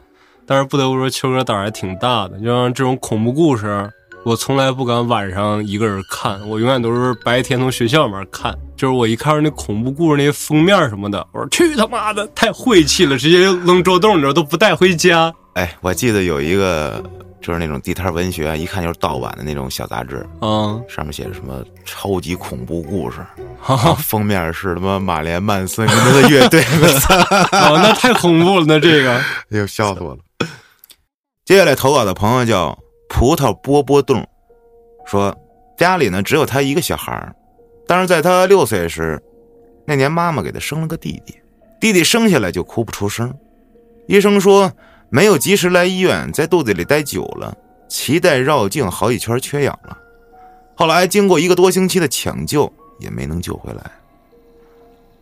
[0.52, 2.38] 但是不得不说，秋哥胆儿还挺大的。
[2.40, 3.90] 就像这种恐怖故事，
[4.26, 8.54] 我从来不敢晚上一个人看，我永远都是白天从学校里面看。
[8.76, 15.34] 就是我一看着那恐怖故事那些封面什么的，我说去他妈的，太晦气了，直接扔桌洞里都不带回家。
[15.54, 17.02] 哎，我记得有一个。
[17.42, 23.18] 就是那种地摊文学，一看就是盗版的那种小杂志，嗯，上面写着什么超级恐怖故事，
[23.98, 26.62] 封面是他妈马连曼森跟他的乐队，
[27.52, 30.20] 哦，那太恐怖了，那这个，哎呦，笑死我了。
[31.46, 32.78] 接下来投稿的朋友叫
[33.10, 34.28] 葡萄波波洞，
[35.06, 35.38] 说
[35.78, 37.36] 家里呢只有他一个小孩
[37.88, 39.22] 但是在他六岁时，
[39.86, 41.36] 那年妈妈给他生了个弟弟，
[41.80, 43.34] 弟弟生下来就哭不出声，
[44.08, 44.72] 医生说。
[45.14, 47.54] 没有及时来医院，在肚子里待久了，
[47.90, 49.98] 脐带绕颈好几圈缺氧了。
[50.74, 53.92] 后来经过一个多星期的抢救，也没能救回来。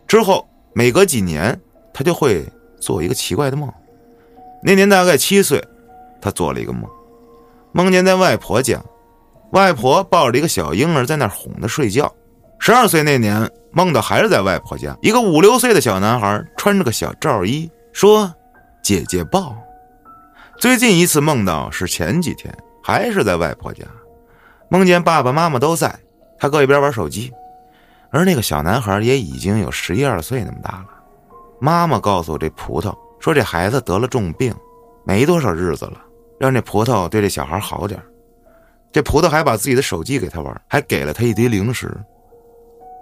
[0.06, 1.60] 之后每隔几年，
[1.92, 2.46] 他就会
[2.78, 3.68] 做一个奇怪的梦。
[4.62, 5.60] 那年大概七岁，
[6.20, 6.88] 他做了一个梦，
[7.72, 8.80] 梦见在外婆家，
[9.52, 12.12] 外婆抱着一个小婴儿在那哄他睡觉。
[12.58, 18.32] 十二岁那年，梦到还是在外婆家，一个五六岁的小男孩穿着个小罩衣，说
[18.84, 19.56] ：“姐姐抱。”
[20.60, 23.84] 最近一次梦到是前几天，还是在外婆家，
[24.68, 25.98] 梦见爸爸妈妈都在，
[26.38, 27.32] 他搁一边玩手机，
[28.10, 30.86] 而那个小男孩也已经有十一二岁那么大了。
[31.58, 34.54] 妈妈告诉这葡萄说这孩子得了重病，
[35.04, 35.94] 没多少日子了，
[36.40, 38.02] 让这葡萄对这小孩好点
[38.90, 41.94] 这葡萄还把自己的手机给他玩，还给了他一堆零食。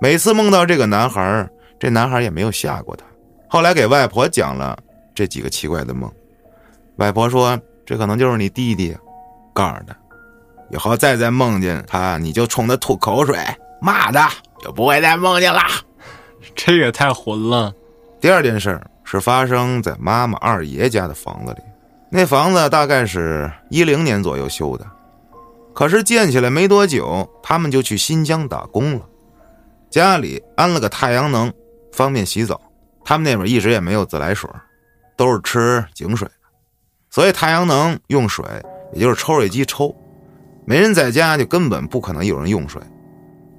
[0.01, 1.49] 每次梦到这个男孩，
[1.79, 3.05] 这男孩也没有吓过他。
[3.49, 4.77] 后来给外婆讲了
[5.15, 6.13] 这几个奇怪的梦。
[6.97, 8.95] 外婆说：“这可能就是你弟弟，
[9.55, 9.97] 告诉他，
[10.71, 13.39] 以后再再梦见他，你就冲他吐口水，
[13.81, 15.61] 骂他，就不会再梦见了。
[16.57, 17.73] ”这也太混了。
[18.21, 21.61] 第二件事是发生在妈妈二爷家的房子里，
[22.11, 24.87] 那房子大概是一零年左右修的，
[25.75, 29.03] 可是建起来没多久，他们就去新疆打工了，
[29.91, 31.53] 家里安了个太阳能，
[31.93, 32.61] 方便洗澡。
[33.05, 34.49] 他们那边一直也没有自来水，
[35.17, 36.29] 都是吃井水。
[37.11, 38.45] 所以太阳能用水，
[38.93, 39.95] 也就是抽水机抽，
[40.65, 42.81] 没人在家就根本不可能有人用水。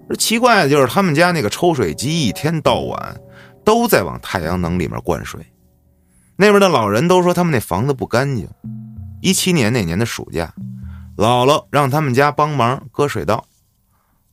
[0.10, 3.16] 而奇怪的就是他们家那个抽水机一天到晚
[3.64, 5.40] 都在往太阳能里面灌水。
[6.42, 8.48] 那边的老人都说他们那房子不干净。
[9.22, 10.54] 一七年那年的暑假，
[11.18, 13.46] 姥姥让他们家帮忙割水稻，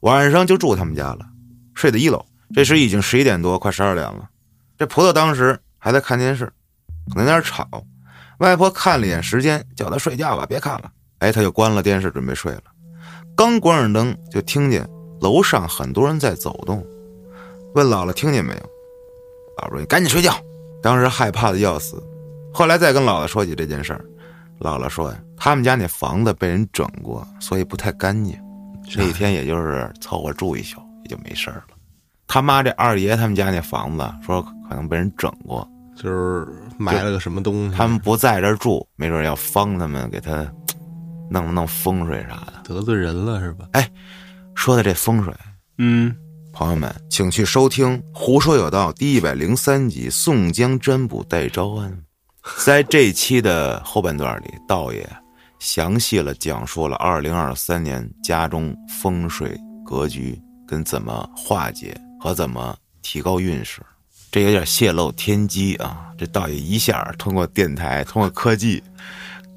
[0.01, 1.27] 晚上就住他们家了，
[1.75, 2.25] 睡在一楼。
[2.55, 4.31] 这时已经十一点多，快十二点了。
[4.79, 6.47] 这葡萄当时还在看电视，
[7.09, 7.67] 可能有点吵。
[8.39, 10.93] 外婆看了一眼时间，叫他睡觉吧，别看了。
[11.19, 12.63] 哎，他就关了电视，准备睡了。
[13.37, 14.89] 刚关上灯，就听见
[15.21, 16.87] 楼上很多人在走动。
[17.75, 18.61] 问姥姥听见没有？
[19.59, 20.33] 姥姥说：“你赶紧睡觉。”
[20.83, 22.03] 当时害怕的要死。
[22.53, 24.05] 后来再跟姥姥说起这件事儿，
[24.61, 28.39] 姥姥说呀：“他们家那房子被人整过，所以不太干净。
[28.97, 31.65] 那一天也就是凑合住一宿，也就没事了。”
[32.27, 35.69] 他妈这二爷他们家那房子，说可能被人整过。
[35.95, 36.47] 就是
[36.79, 40.47] 埋了个什么东西，他们不在这住，没准要方他们给他
[41.31, 43.67] 弄弄风水啥的，得罪人了是吧？
[43.73, 43.91] 哎，
[44.55, 45.33] 说的这风水，
[45.79, 46.15] 嗯，
[46.59, 51.93] 朋友们，请去收听《胡说有道》第一百零三集《宋江占卜戴招安》。
[52.65, 55.07] 在这期的后半段里，道爷
[55.59, 63.83] 详细了讲述了二零二三年家中风水格局跟怎么化解和怎么提高运势。
[64.33, 66.07] 这有点泄露天机啊！
[66.17, 68.83] 这道爷一下通过电台，通过科技，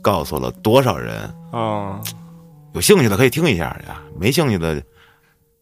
[0.01, 2.01] 告诉了多少人啊？
[2.73, 3.85] 有兴趣的可以听一下去，
[4.19, 4.83] 没兴趣的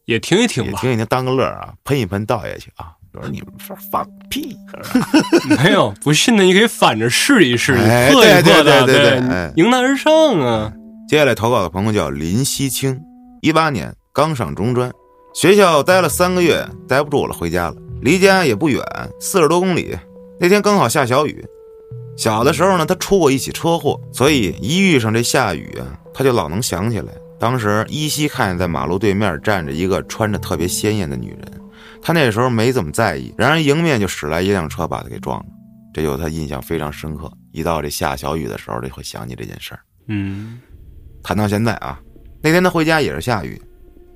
[0.08, 2.94] 也听一听吧，听一听当个乐啊，喷一喷倒下去啊。
[3.14, 4.56] 我说你们放放屁，
[5.62, 10.72] 没有不信的，你可以反着试一试，哎破一破对的，对对对迎难而上啊！
[11.10, 12.98] 接下来投稿的朋友叫林西青，
[13.42, 14.90] 一八年刚上中专，
[15.34, 17.76] 学校待了三个月，待不住了，回家了。
[18.02, 18.82] 离家也不远，
[19.20, 19.98] 四十多公里。
[20.40, 21.44] 那天刚好下小雨。
[22.16, 27.12] 小的时候呢，他出过一起车祸，所以一遇上这下雨啊，他就老能想起来。
[27.40, 31.62] 当时依稀看见在马路对面站着一个穿着特别鲜艳的女人，
[32.02, 35.46] 他那时候没怎么在意，然而迎面就驶来一辆车把他给撞了，
[35.94, 37.32] 这就他印象非常深刻。
[37.52, 39.80] 一到这下小雨的时候，就会想起这件事儿。
[40.08, 40.60] 嗯，
[41.24, 42.00] 谈到现在啊，
[42.42, 43.62] 那天他回家也是下雨，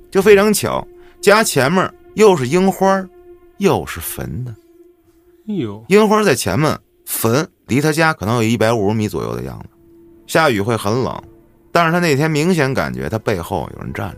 [0.10, 0.88] 就非常巧，
[1.22, 3.04] 家前面又是樱花，
[3.58, 4.56] 又是坟的。
[5.48, 9.70] 哎呦，樱花在前面，坟离他家可能有一百五十米左右的样子。
[10.28, 11.22] 下雨会很冷，
[11.72, 14.18] 但是他那天明显感觉他背后有人站着，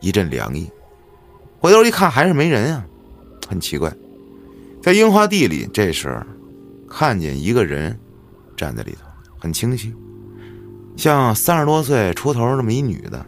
[0.00, 0.70] 一阵凉意。
[1.58, 2.84] 回头一看，还是没人啊，
[3.48, 3.92] 很奇怪。
[4.82, 6.24] 在樱花地里，这时
[6.88, 7.98] 看见一个人
[8.56, 9.06] 站在里头，
[9.38, 9.92] 很清晰，
[10.96, 13.26] 像三十多岁出头这么一女的，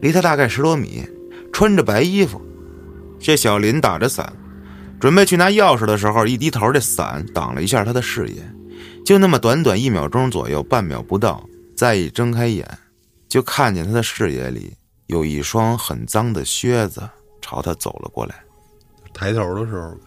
[0.00, 1.06] 离他大概十多米，
[1.52, 2.40] 穿着白衣服。
[3.18, 4.32] 这小林打着伞，
[5.00, 8.42] 准备去拿钥匙的时候，一低头，这伞挡了一下他的视野，
[9.04, 11.46] 就那么短短一秒钟左右，半秒不到。
[11.76, 12.66] 再一睁开眼，
[13.28, 14.72] 就看见他的视野里
[15.06, 17.02] 有一双很脏的靴子
[17.40, 18.34] 朝他走了过来。
[19.12, 20.02] 抬头的时候呗。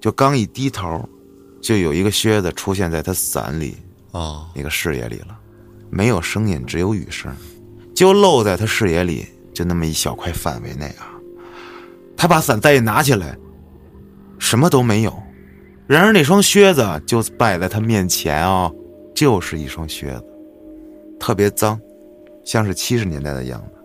[0.00, 1.06] 就刚一低头，
[1.60, 3.76] 就有一个靴子出现在他伞里
[4.12, 5.38] 啊，那个视野里了，
[5.90, 7.30] 没有声音，只有雨声，
[7.94, 11.12] 就露在他视野里，就那么一小块范围内啊。
[12.16, 13.36] 他把伞再一拿起来，
[14.38, 15.22] 什么都没有。
[15.86, 18.70] 然而那双靴子就摆在他面前啊、
[19.14, 20.29] 就是一双靴子，
[21.20, 21.80] 特别脏，
[22.42, 23.76] 像是七十年代的样子。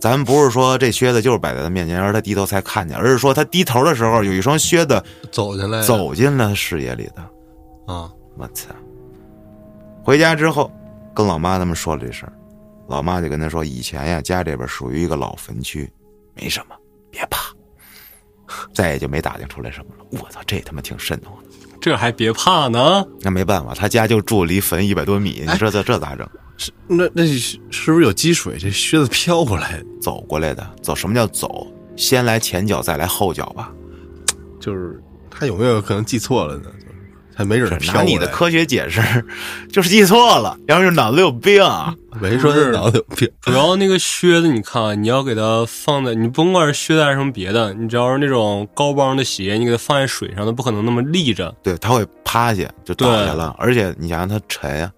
[0.00, 7.92] 咱们不是说这靴子就是摆在他面前，而他低头才看见，而是说他低头的时候有一双靴子走进来，走进了视野里的。
[7.92, 8.68] 啊，我操！
[10.04, 10.70] 回家之后，
[11.12, 12.32] 跟老妈他们说了这事儿，
[12.86, 15.90] 老妈就跟他说：“以前呀，家这边属于一个老坟区，
[16.34, 16.76] 没什么，
[17.10, 17.52] 别怕。”
[18.72, 20.06] 再也就没打听出来什么了。
[20.22, 21.47] 我操，这他妈挺瘆得慌的。
[21.80, 23.04] 这还别怕呢？
[23.20, 26.28] 那没办法，他家就住离坟一百多米，你说这这咋整？
[26.56, 28.58] 是那那是是不是有积水？
[28.58, 31.66] 这靴子飘过来，走过来的，走什么叫走？
[31.96, 33.72] 先来前脚，再来后脚吧。
[34.58, 36.64] 就是他有没有可能记错了呢？
[37.38, 39.00] 就是他没准拿你的科学解释，
[39.72, 41.62] 就是记错了，要不就脑子有病。
[42.20, 51.54] 没说是脑子有病， 主要那个靴子，你看啊，你要给它放在，你甭管是靴子还是什么别的，你只要是那种高帮的鞋，你给它放在水上，它不可能那么立着。
[51.62, 54.90] 对，它会趴下就倒下了，而且你想想它沉呀、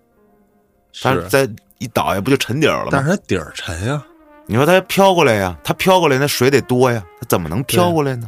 [1.03, 1.49] 它是，再
[1.79, 2.89] 一倒下不就沉底儿了吗？
[2.93, 4.03] 但是它底儿沉呀，
[4.47, 8.27] 你说它飘过来呀，它飘过来那水得多呀，它怎么能飘过来呢？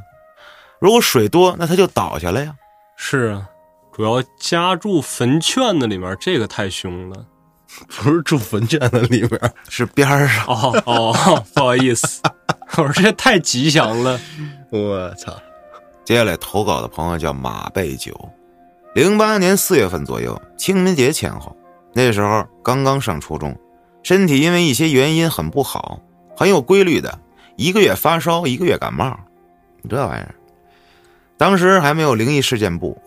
[0.80, 2.52] 如果水多，那它就倒下来呀。
[2.96, 3.46] 是啊，
[3.94, 7.26] 主要家住坟圈子里面，这个太凶了。
[7.88, 12.20] 不是住坟圈子里面，是边儿上，哦哦，不好意思，
[12.78, 14.18] 我说这太吉祥了。
[14.70, 15.34] 我操！
[16.04, 18.14] 接下来投稿的朋友叫马贝九，
[18.94, 21.56] 零八年四月份左右，清明节前后，
[21.94, 23.56] 那时候刚刚上初中，
[24.02, 26.00] 身体因为一些原因很不好，
[26.36, 27.18] 很有规律的，
[27.56, 29.18] 一个月发烧，一个月感冒，
[29.82, 30.34] 你这玩意儿。
[31.38, 33.00] 当时还没有灵异事件部，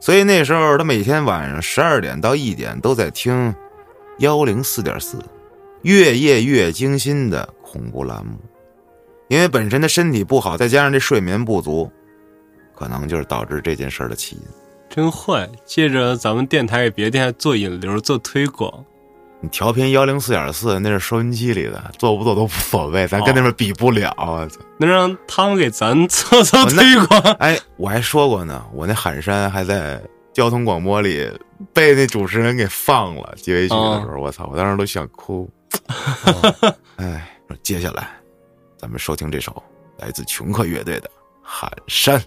[0.00, 3.54] 所以那时候他每天晚上十二点到一点都在听
[4.18, 5.18] 幺零四点四，
[5.82, 8.38] 越夜越惊心的恐怖栏目。
[9.28, 11.88] 因为本身他身体不好，再加上这睡眠不足，
[12.74, 14.42] 可能就是导致这件事的起因。
[14.88, 18.84] 真坏，借着咱们电台给别的电台做引流、做推广。
[19.42, 24.14] 你调频幺零四点四，那是收音机里的，做不做都无所谓，咱跟那边比不了。
[24.18, 24.60] 我操！
[24.78, 27.20] 能让他们给咱做做推广。
[27.40, 29.98] 哎，我还说过呢，我那喊山还在
[30.34, 31.30] 交通广播里
[31.72, 35.50] 被那主持人给放了结尾曲的时候，我操，我当时都想哭。
[36.96, 37.26] 哎，
[37.62, 38.10] 接下来
[38.76, 39.62] 咱们收听这首
[39.96, 41.08] 来自琼克乐队的
[41.42, 42.20] 《喊山》，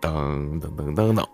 [0.00, 1.24] 噔噔噔噔噔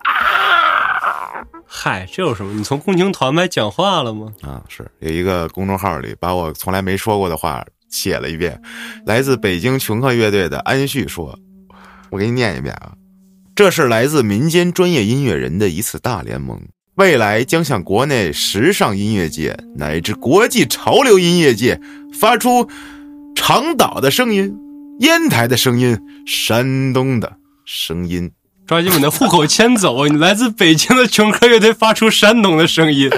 [1.66, 2.54] 嗨，这有什么？
[2.54, 4.32] 你从共青团还讲话了吗？
[4.42, 8.60] 啊，是有一个公众号里把我从来没说过的话写了一遍，
[9.04, 11.38] 来自北京琼克乐队的安旭说，
[12.10, 12.92] 我给你念一遍啊，
[13.54, 16.60] 这是来自民间专业音乐人的一次大联盟，
[16.94, 21.80] 未来将向国内时尚音乐界乃至国际潮流音乐界
[22.18, 22.68] 发出
[23.34, 24.56] 长岛的声音、
[25.00, 28.30] 烟台的声音、山东的声音。
[28.66, 30.06] 抓紧把那户口迁走！
[30.08, 33.08] 你来自北京的琼克乐队发出山东的声音，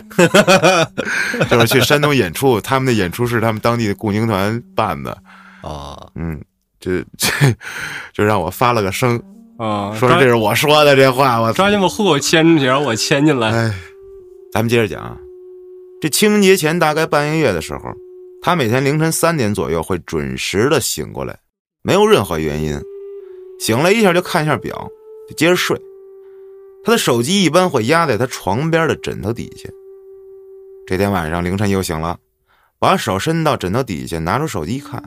[1.48, 5.10] 就是去山东演出，他们的演出是他们当地的共青团办的，
[5.62, 6.38] 啊，嗯，
[6.78, 7.28] 这这
[8.12, 9.16] 就让我发了个声，
[9.56, 13.50] 啊，说这是我说的这话，我抓紧把户口迁出去，让我迁进来。
[13.50, 13.74] 哎，
[14.52, 15.16] 咱们接着讲啊，
[16.02, 17.80] 这清明节前大概半个月的时候，
[18.42, 21.38] 他每天凌晨三点左右会准时的醒过来，
[21.82, 22.78] 没有任何原因，
[23.58, 24.88] 醒了一下就看一下表，
[25.28, 25.80] 就接着睡。
[26.84, 29.68] 他的手机一般会压在他床边的枕头底下。
[30.86, 32.18] 这天晚上凌晨又醒了，
[32.78, 35.02] 把手伸到枕头底下，拿出手机一看，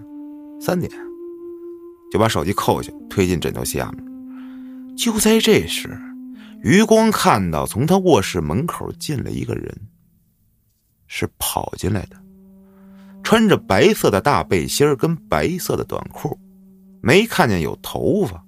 [0.62, 0.92] 三点，
[2.12, 4.96] 就把手机扣下，推进枕头下面。
[4.96, 6.00] 就在这时，
[6.62, 9.76] 余光看到从他卧室门口进来一个人，
[11.08, 12.18] 是跑进来的，
[13.24, 16.38] 穿着白色的大背心跟白色的短裤，
[17.02, 18.44] 没看见有头发，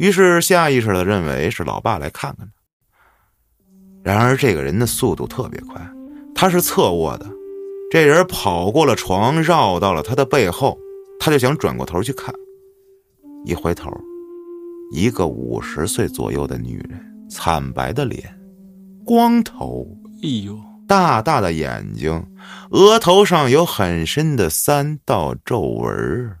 [0.00, 2.52] 于是下意识的认为是老爸来看看他。
[4.02, 5.78] 然而这个人的速度特别快，
[6.34, 7.26] 他是侧卧的，
[7.90, 10.78] 这人跑过了床，绕到了他的背后，
[11.18, 12.34] 他就想转过头去看，
[13.44, 13.92] 一回头。
[14.90, 18.40] 一个五十岁左右的女人，惨白的脸，
[19.04, 19.86] 光头，
[20.22, 22.26] 哎呦，大大的眼睛，
[22.70, 26.34] 额头上有很深的三道皱纹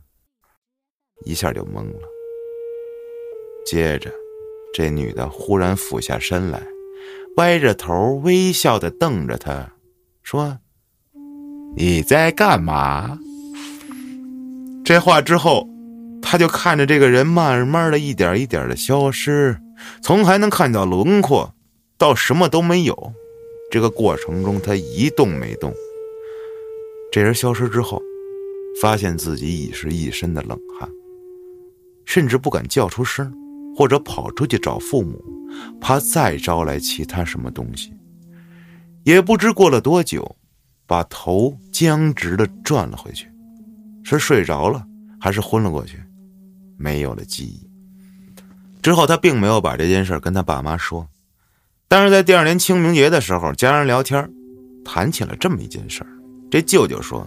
[1.26, 2.08] 一下就懵了。
[3.64, 4.10] 接着，
[4.74, 6.62] 这女的忽然俯下身来，
[7.36, 9.72] 歪着头，微笑的瞪着他，
[10.22, 10.58] 说
[11.76, 13.18] ：“你在干嘛？”
[14.84, 15.68] 这话之后。
[16.22, 19.58] 他就看着这个人慢慢的一点一点的消失，
[20.00, 21.52] 从还能看到轮廓，
[21.98, 23.12] 到什么都没有，
[23.70, 25.72] 这个过程中他一动没动。
[27.10, 28.00] 这人消失之后，
[28.80, 30.88] 发现自己已是一身的冷汗，
[32.04, 33.32] 甚至不敢叫出声，
[33.80, 35.18] 或者跑出去找父母，
[35.80, 37.90] 怕再招来其他什么东西。
[39.04, 40.36] 也不知过了多久，
[40.86, 43.26] 把头僵直的转了回去，
[44.04, 44.86] 是睡着了
[45.18, 45.98] 还是昏了过去？
[46.76, 47.66] 没有了记忆。
[48.82, 51.08] 之后，他并没有把这件事跟他爸妈说，
[51.88, 54.30] 但是在第二年清明节的时候，家人聊天，
[54.84, 56.10] 谈起了这么一件事儿。
[56.50, 57.26] 这舅舅说，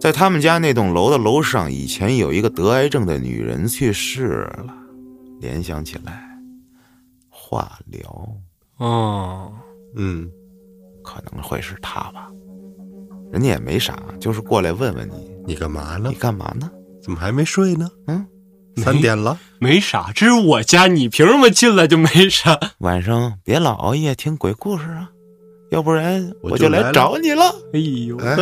[0.00, 4.74] 在他们家那栋楼的楼上，以前有一个得癌症的女人去世了。
[5.44, 6.26] 联想起来，
[7.28, 8.26] 化疗，
[8.78, 9.52] 哦，
[9.94, 10.26] 嗯，
[11.02, 12.30] 可能会是他吧。
[13.30, 16.14] 人家也没啥，就是过来问问你，你干嘛呢你？
[16.14, 16.70] 干嘛呢？
[17.02, 17.90] 怎么还没睡呢？
[18.06, 18.26] 嗯，
[18.78, 22.58] 三点了，没啥，这是我家，你凭什么进来就没啥？
[22.78, 25.10] 晚上别老熬夜听鬼故事啊，
[25.70, 27.54] 要不然我就来找你了。
[27.74, 28.34] 哎呦，哎，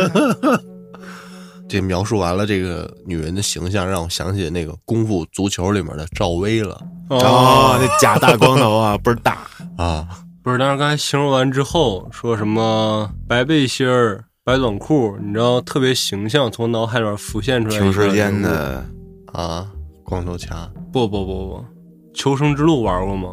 [1.73, 9.39] 这描述完了这个女人的形象，让我想起那个功夫足球里面的赵薇了哦，那假大光头啊， 倍儿大。
[9.75, 10.07] 啊。
[10.43, 17.79] 不是，但是刚才形容完之后，说什么白背心儿、白短裤，你知道，特别形象，从脑海里边浮现出来。
[17.79, 18.85] 停时间的
[19.33, 19.65] 啊，
[20.03, 21.65] 光头强不不不不，
[22.13, 23.29] 求生之路玩过吗？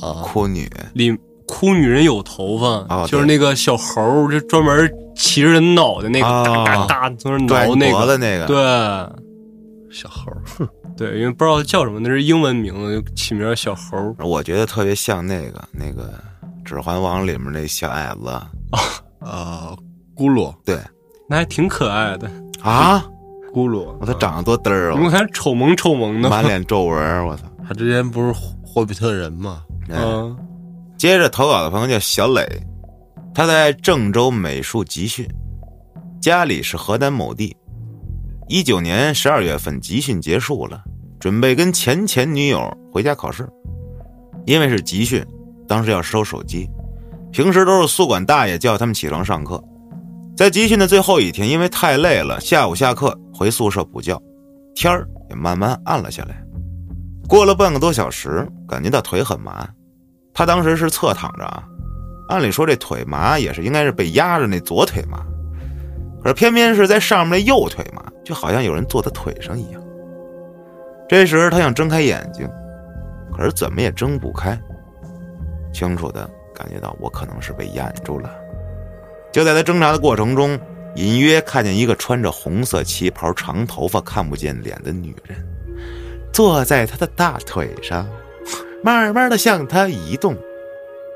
[0.00, 1.16] 啊，哭女，里
[1.46, 6.64] 哭女人有头发，哦就是那个小猴，就专门骑着人脑袋那个，哦。
[6.66, 8.56] 哒哒哒从那挠那个，脖子那个，对。
[9.90, 14.14] 小猴，哼对，因为不知道叫什么，那是英文名字，就起名小猴。
[14.18, 16.12] 我觉得特别像那个那个
[16.64, 18.28] 《指环王》里面那小矮子。
[19.20, 19.74] 啊，
[20.14, 20.54] 咕噜。
[20.64, 20.78] 对。
[21.28, 22.30] 那还挺可爱的，
[22.62, 23.04] 啊，
[23.52, 27.42] 咕噜，我他长得多嘚儿你们啊，看丑萌丑萌的，满脸皱纹，我操！
[27.66, 28.32] 他之前不是
[28.64, 29.62] 霍比特人吗？
[29.88, 30.36] 哎嗯，
[30.96, 32.46] 接着投稿的朋友叫小磊，
[33.34, 35.28] 他在郑州美术集训，
[36.22, 37.54] 家里是河南某地。
[38.48, 40.82] 一九年十二月份集训结束了，
[41.20, 43.46] 准备跟前前女友回家考试。
[44.46, 45.22] 因为是集训，
[45.68, 46.66] 当时要收手机，
[47.30, 49.62] 平时都是宿管大爷叫他们起床上课。
[50.34, 54.18] 在集训的最后一天，因为太累了，下午下课回宿舍补觉，
[54.74, 56.42] 天儿也慢慢暗了下来。
[57.28, 59.68] 过了半个多小时，感觉到腿很麻，
[60.36, 61.64] 他当时是侧躺着啊，
[62.28, 65.24] 按理说这腿麻也是应该是被压着那左腿麻，
[66.22, 69.82] 可是偏偏是在上面那右腿麻，就好像有人坐他腿上一样。
[71.08, 72.46] 这时他想睁开眼睛，
[73.34, 74.60] 可是怎么也睁不开，
[75.72, 78.30] 清楚的感觉到我可能是被掩住了。
[79.32, 80.60] 就在他挣扎的过程中，
[80.96, 85.42] 隐约看见一个穿着红色旗袍、长头发、看不见脸的女人，
[86.30, 88.06] 坐在他的大腿上，
[88.82, 90.36] 慢慢的向他移动。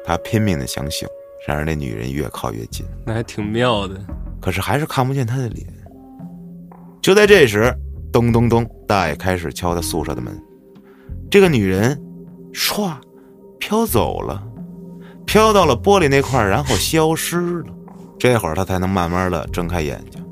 [0.04, 1.06] 他拼命的想醒，
[1.46, 4.00] 然而那女人越靠越近，那还挺妙的。
[4.40, 5.66] 可是还是看不见他的脸。
[7.02, 7.72] 就在这时，
[8.12, 10.36] 咚咚咚，大爷开始敲他宿舍的门。
[11.30, 12.00] 这个女人，
[12.52, 12.94] 唰，
[13.58, 14.42] 飘走了，
[15.26, 17.66] 飘到了玻璃那块儿，然后消失了。
[18.18, 20.22] 这会儿他才能慢慢的睁开眼睛，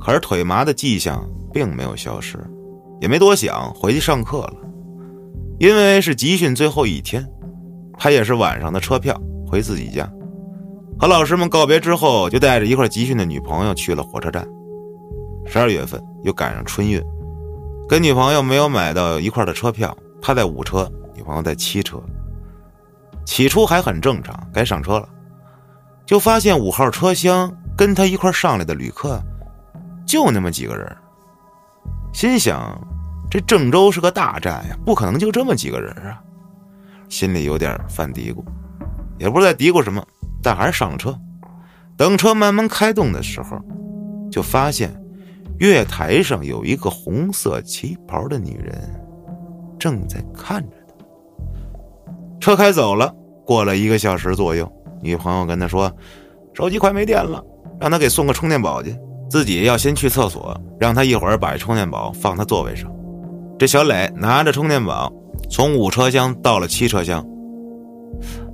[0.00, 2.38] 可是腿麻的迹象并没有消失，
[3.00, 4.54] 也没多想，回去上课了。
[5.60, 7.28] 因为是集训最后一天，
[7.98, 9.14] 他也是晚上的车票
[9.46, 10.10] 回自己家。
[10.98, 14.48] 和老师们告别之后，就带着一块集训的女朋友去了火车站。
[15.44, 16.98] 十二月份又赶上春运，
[17.86, 22.02] 跟女朋友没有买到一块的车票，他在五车，女朋友在七车。
[23.26, 25.06] 起初还很正常，该上车了，
[26.06, 29.22] 就发现五号车厢跟他一块上来的旅客
[30.06, 30.96] 就那么几个人。
[32.14, 32.80] 心想，
[33.30, 36.20] 这郑州是个大站呀，不可能就这么几个人啊，
[37.08, 38.42] 心里有点犯嘀咕，
[39.18, 40.04] 也不知道嘀咕什么，
[40.42, 41.16] 但还是上了车。
[41.96, 43.56] 等车慢慢开动的时候，
[44.32, 44.90] 就发现
[45.58, 48.74] 月台上有一个红色旗袍的女人
[49.78, 50.94] 正在看着他。
[52.40, 53.14] 车开走了，
[53.46, 54.70] 过了一个小时左右，
[55.02, 55.94] 女朋友跟他说
[56.52, 57.40] ：“手机快没电了，
[57.78, 58.98] 让他给送个充电宝去。”
[59.30, 62.90] 自己要先去厕所，让他一会儿把充电宝放他座位上。
[63.60, 65.12] 这小磊拿着充电宝
[65.50, 67.22] 从五车厢到了七车厢。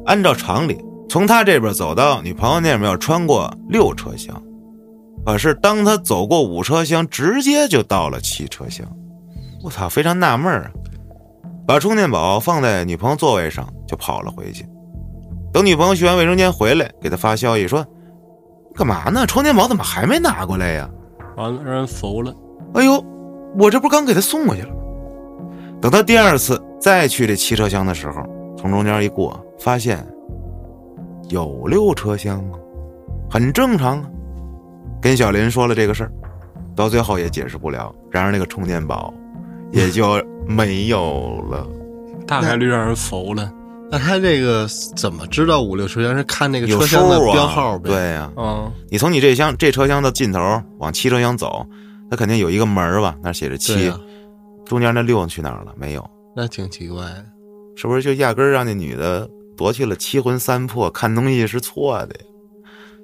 [0.05, 0.77] 按照常理，
[1.09, 4.43] 从他这边走到女朋友那边要穿过六车厢，
[5.25, 8.85] 可是当他走过五车厢，直接就到了七车厢。
[9.63, 10.71] 我操，非常纳闷啊！
[11.69, 14.67] 把充电宝放在女朋友座位上，就跑了回去。
[15.53, 17.87] 等女朋友去完卫生间回来，给他发消息说。
[18.75, 19.25] 干嘛呢？
[19.25, 20.91] 充电宝怎么还没拿过来呀？
[21.37, 22.35] 完了，让人服了。
[22.75, 23.01] 哎呦，
[23.57, 24.75] 我这不刚给他送过去了吗？
[25.81, 28.23] 等他第二次再去这七车厢的时候，
[28.57, 30.07] 从中间一过，发现
[31.29, 32.59] 有六车厢啊，
[33.31, 34.09] 很正常啊。
[35.03, 36.11] 跟小林说了这个事儿，
[36.75, 39.13] 到最后也解释不了，然而那个充电宝
[39.71, 41.67] 也就没有了，
[42.27, 43.53] 大概率让人服了。
[43.89, 44.67] 那他这个
[44.97, 47.89] 怎么知道五六车厢是看那个车厢的标号呗？
[47.89, 50.41] 对呀，嗯，你从你这厢这车厢的尽头
[50.79, 51.65] 往七车厢走，
[52.11, 53.15] 它肯定有一个门吧？
[53.23, 53.93] 那写着七，
[54.67, 55.73] 中间那六去哪儿了？
[55.77, 57.07] 没有，那挺奇怪，
[57.77, 60.91] 是不是就压根儿让那女的夺去了七魂三魄？
[60.91, 62.21] 看东西是错的呀？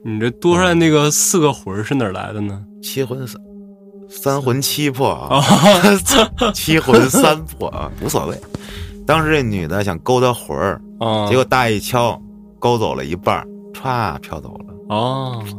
[0.05, 2.61] 你这多出来那个四个魂是哪来的呢？
[2.83, 3.41] 七魂三
[4.09, 5.41] 三魂七魄啊，
[6.53, 8.37] 七魂三魄啊，无所谓。
[9.07, 10.81] 当时这女的想勾他魂儿，
[11.29, 12.21] 结果大一敲，
[12.59, 14.75] 勾走了一半，歘飘走了。
[14.89, 15.53] 哦，哎，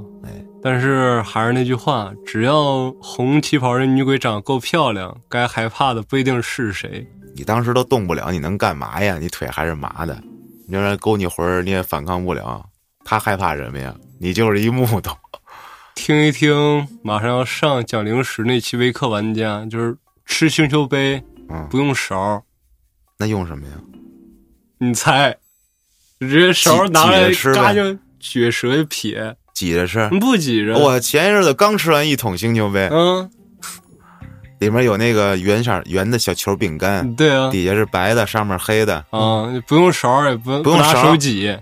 [0.64, 7.06] 但是还是那句话，只要红旗袍的女鬼长得够漂亮，该害怕的不一定是谁。
[7.36, 9.18] 你当时都动不了，你能干嘛呀？
[9.20, 10.18] 你腿还是麻的，
[10.68, 12.64] 你让人勾你魂儿，你也反抗不了。
[13.04, 13.94] 他害怕什么呀？
[14.20, 15.14] 你就是一木头。
[15.96, 22.42] 听一听，马上要上讲零食那期微课玩家，就是吃星球杯，嗯，不用勺。
[23.18, 23.74] 那用什么呀？
[24.80, 25.38] 你猜，
[26.20, 30.10] 直接勺拿来，嘎就撅舌就撇，挤着吃？
[30.20, 30.78] 不挤着。
[30.78, 33.30] 我前一阵子刚吃完一桶星球杯，嗯，
[34.60, 41.56] 里面有那个圆色圆的小球饼干，对啊，底下是白的，上面黑的，啊，不用勺也不不用拿手挤，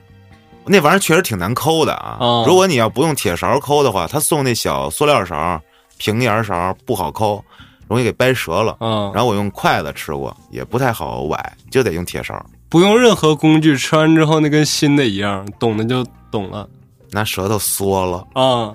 [0.65, 2.17] 那玩意儿确实挺难抠的啊。
[2.47, 5.61] 如果你要不用铁勺抠的话，他送那小塑料勺、
[5.97, 7.43] 平沿勺不好抠。
[7.87, 11.37] 容易给掰折了，嗯，然后我用筷子吃过，也不太好崴，
[11.69, 12.41] 就得用铁勺。
[12.69, 16.65] 不用任何工具，吃完之后那跟新的一样，懂的就懂了。
[17.11, 18.73] 拿舌头缩了啊，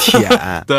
[0.00, 0.28] 舔。
[0.66, 0.76] 对，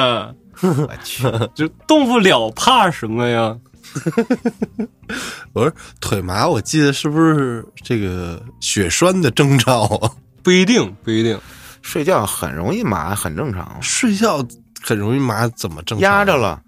[0.62, 1.24] 我去，
[1.56, 3.56] 就动不了，怕什么呀？
[5.54, 5.72] 我说
[6.02, 10.12] 腿麻，我记得是不是这个血栓的征兆啊？
[10.44, 11.40] 不一定，不一定。
[11.82, 13.78] 睡觉很容易麻，很正常。
[13.82, 14.46] 睡觉
[14.82, 16.02] 很容易麻，怎么正常？
[16.02, 16.62] 压着了。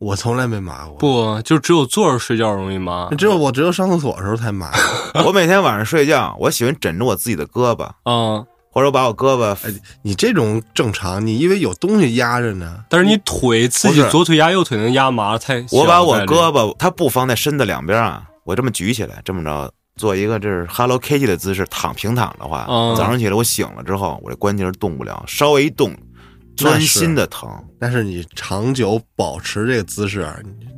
[0.00, 3.08] 我从来没麻过，不就只有坐着睡觉容易麻？
[3.16, 4.70] 只有我只有上厕所的时候才麻。
[5.24, 8.44] 我每天晚上睡觉，我喜欢枕着我自己的胳膊，嗯，
[8.74, 9.56] 或者把我胳膊。
[10.02, 12.84] 你这种正常，你因为有东西压着呢。
[12.90, 15.64] 但是你腿自己左腿压右腿能压麻太。
[15.70, 22.66] 我把我胳膊，它不放在身子两边啊，我这么举起来，这么着做一个这是 Hello Kitty 的姿势，躺平躺的话，
[22.96, 25.94] 早上起来我醒了之后，我这关节动不了，稍微一动。
[26.56, 27.50] 钻心的疼，
[27.80, 30.24] 但是你长久保持这个姿势，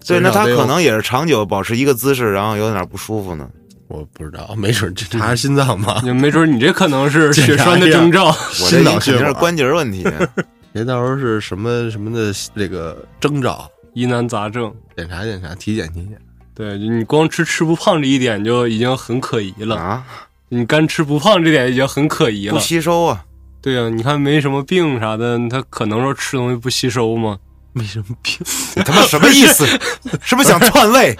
[0.07, 3.47] 对，那他可能也是长久保持一个姿势，然后有点不舒服呢。
[3.89, 6.01] 我不知道，没准这查心脏吧？
[6.15, 10.07] 没准你这可能是血栓的征兆，我这肯定是关节问题。
[10.73, 16.19] 别到时候是什么什么的这个征兆，疑难杂症，检查检查，体检体检。
[16.55, 20.05] 对你光吃吃不胖这一点就已经很可疑了啊！
[20.49, 23.25] 你干吃不胖这点已经很可疑了，不吸收啊。
[23.61, 27.39] 对呀，你看没什么病啥的，他可能说吃东西不吸收吗？
[27.77, 28.39] 没什么病，
[28.75, 29.67] 你他妈什么意思？
[30.25, 31.15] 是不是想篡位？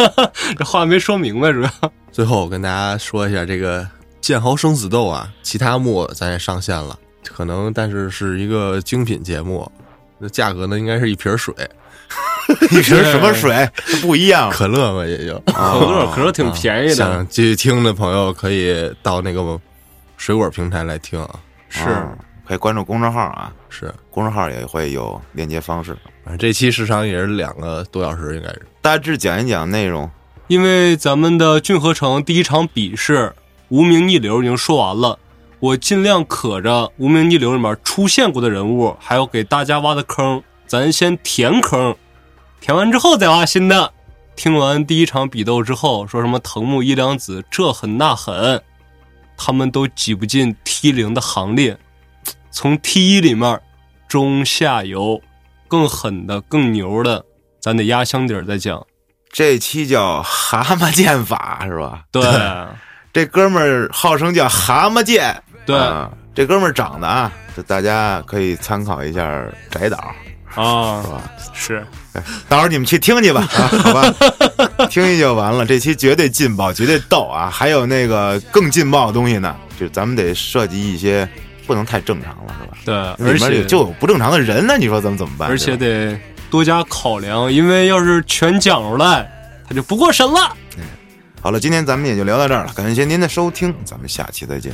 [0.56, 1.70] 这话没说明白，主要。
[2.10, 3.82] 最后我跟大家说一下，这个
[4.22, 9.70] 《剑豪生死斗》啊，其他幕咱也上线了，可能但是是一个精品节目，
[10.18, 11.54] 那价格呢应该是一瓶水。
[12.70, 13.68] 你是什么水？
[14.00, 14.50] 不一样。
[14.50, 15.38] 可乐嘛也就。
[15.40, 19.60] 可乐可乐挺便宜的，想继续听的朋友可以到那个
[20.16, 21.38] 水果平台来听啊。
[21.68, 22.08] 是啊
[22.48, 25.94] 可以关注公众号啊，是，公众号也会有链接方式。
[26.24, 28.66] 反正这期时长也是两个多小时，应该是。
[28.80, 30.10] 大致讲一讲内容。
[30.46, 33.34] 因为咱们的俊河城第一场比试
[33.68, 35.18] 无名逆流已经说完了，
[35.60, 41.94] 我尽量可着无名逆流里面出现过的人物，还有给大家挖的坑，咱先填坑，
[42.62, 43.92] 填完之后再挖新的。
[44.36, 48.62] 听完第一场比斗之后，说什么藤木一良子这狠那狠，
[49.36, 51.76] 他们都挤不进 T 零的行列。
[52.50, 53.60] 从 T 一里面
[54.08, 55.20] 中下游
[55.66, 57.24] 更狠的、更牛的，
[57.60, 58.84] 咱得压箱底儿再讲。
[59.30, 62.02] 这期叫蛤蟆剑法是吧？
[62.10, 62.22] 对
[63.12, 65.42] 这哥们儿号称叫蛤蟆剑。
[65.66, 69.98] 对啊这哥们儿长得啊，这大家可以参考一下翟导，
[70.54, 71.22] 啊是，吧？
[71.52, 71.86] 是
[72.48, 74.14] 到时候你们去听去吧，啊，好吧，
[74.88, 75.66] 听一就完了。
[75.66, 77.50] 这期绝对劲爆，绝对逗啊！
[77.50, 81.28] 还有那个更劲爆的东西呢，就咱们得设计一些
[81.68, 83.14] 不能太正常了，是吧？
[83.18, 85.48] 对，而且就有不正常的人那，你说咱们怎么办？
[85.48, 86.18] 而且得
[86.50, 89.30] 多加考量，因为要是全讲出来，
[89.68, 90.56] 他就不过审了。
[91.40, 94.72] 好了，今天咱们也就聊到这儿了，感谢您的收听，咱们下期再见。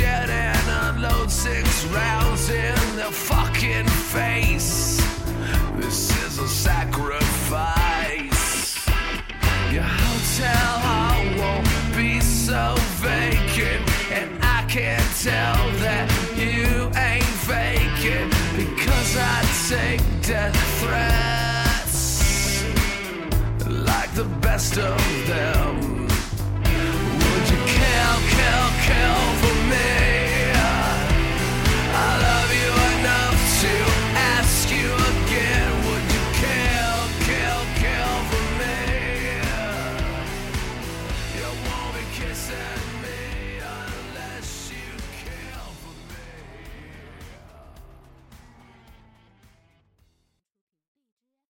[0.00, 0.27] Yeah.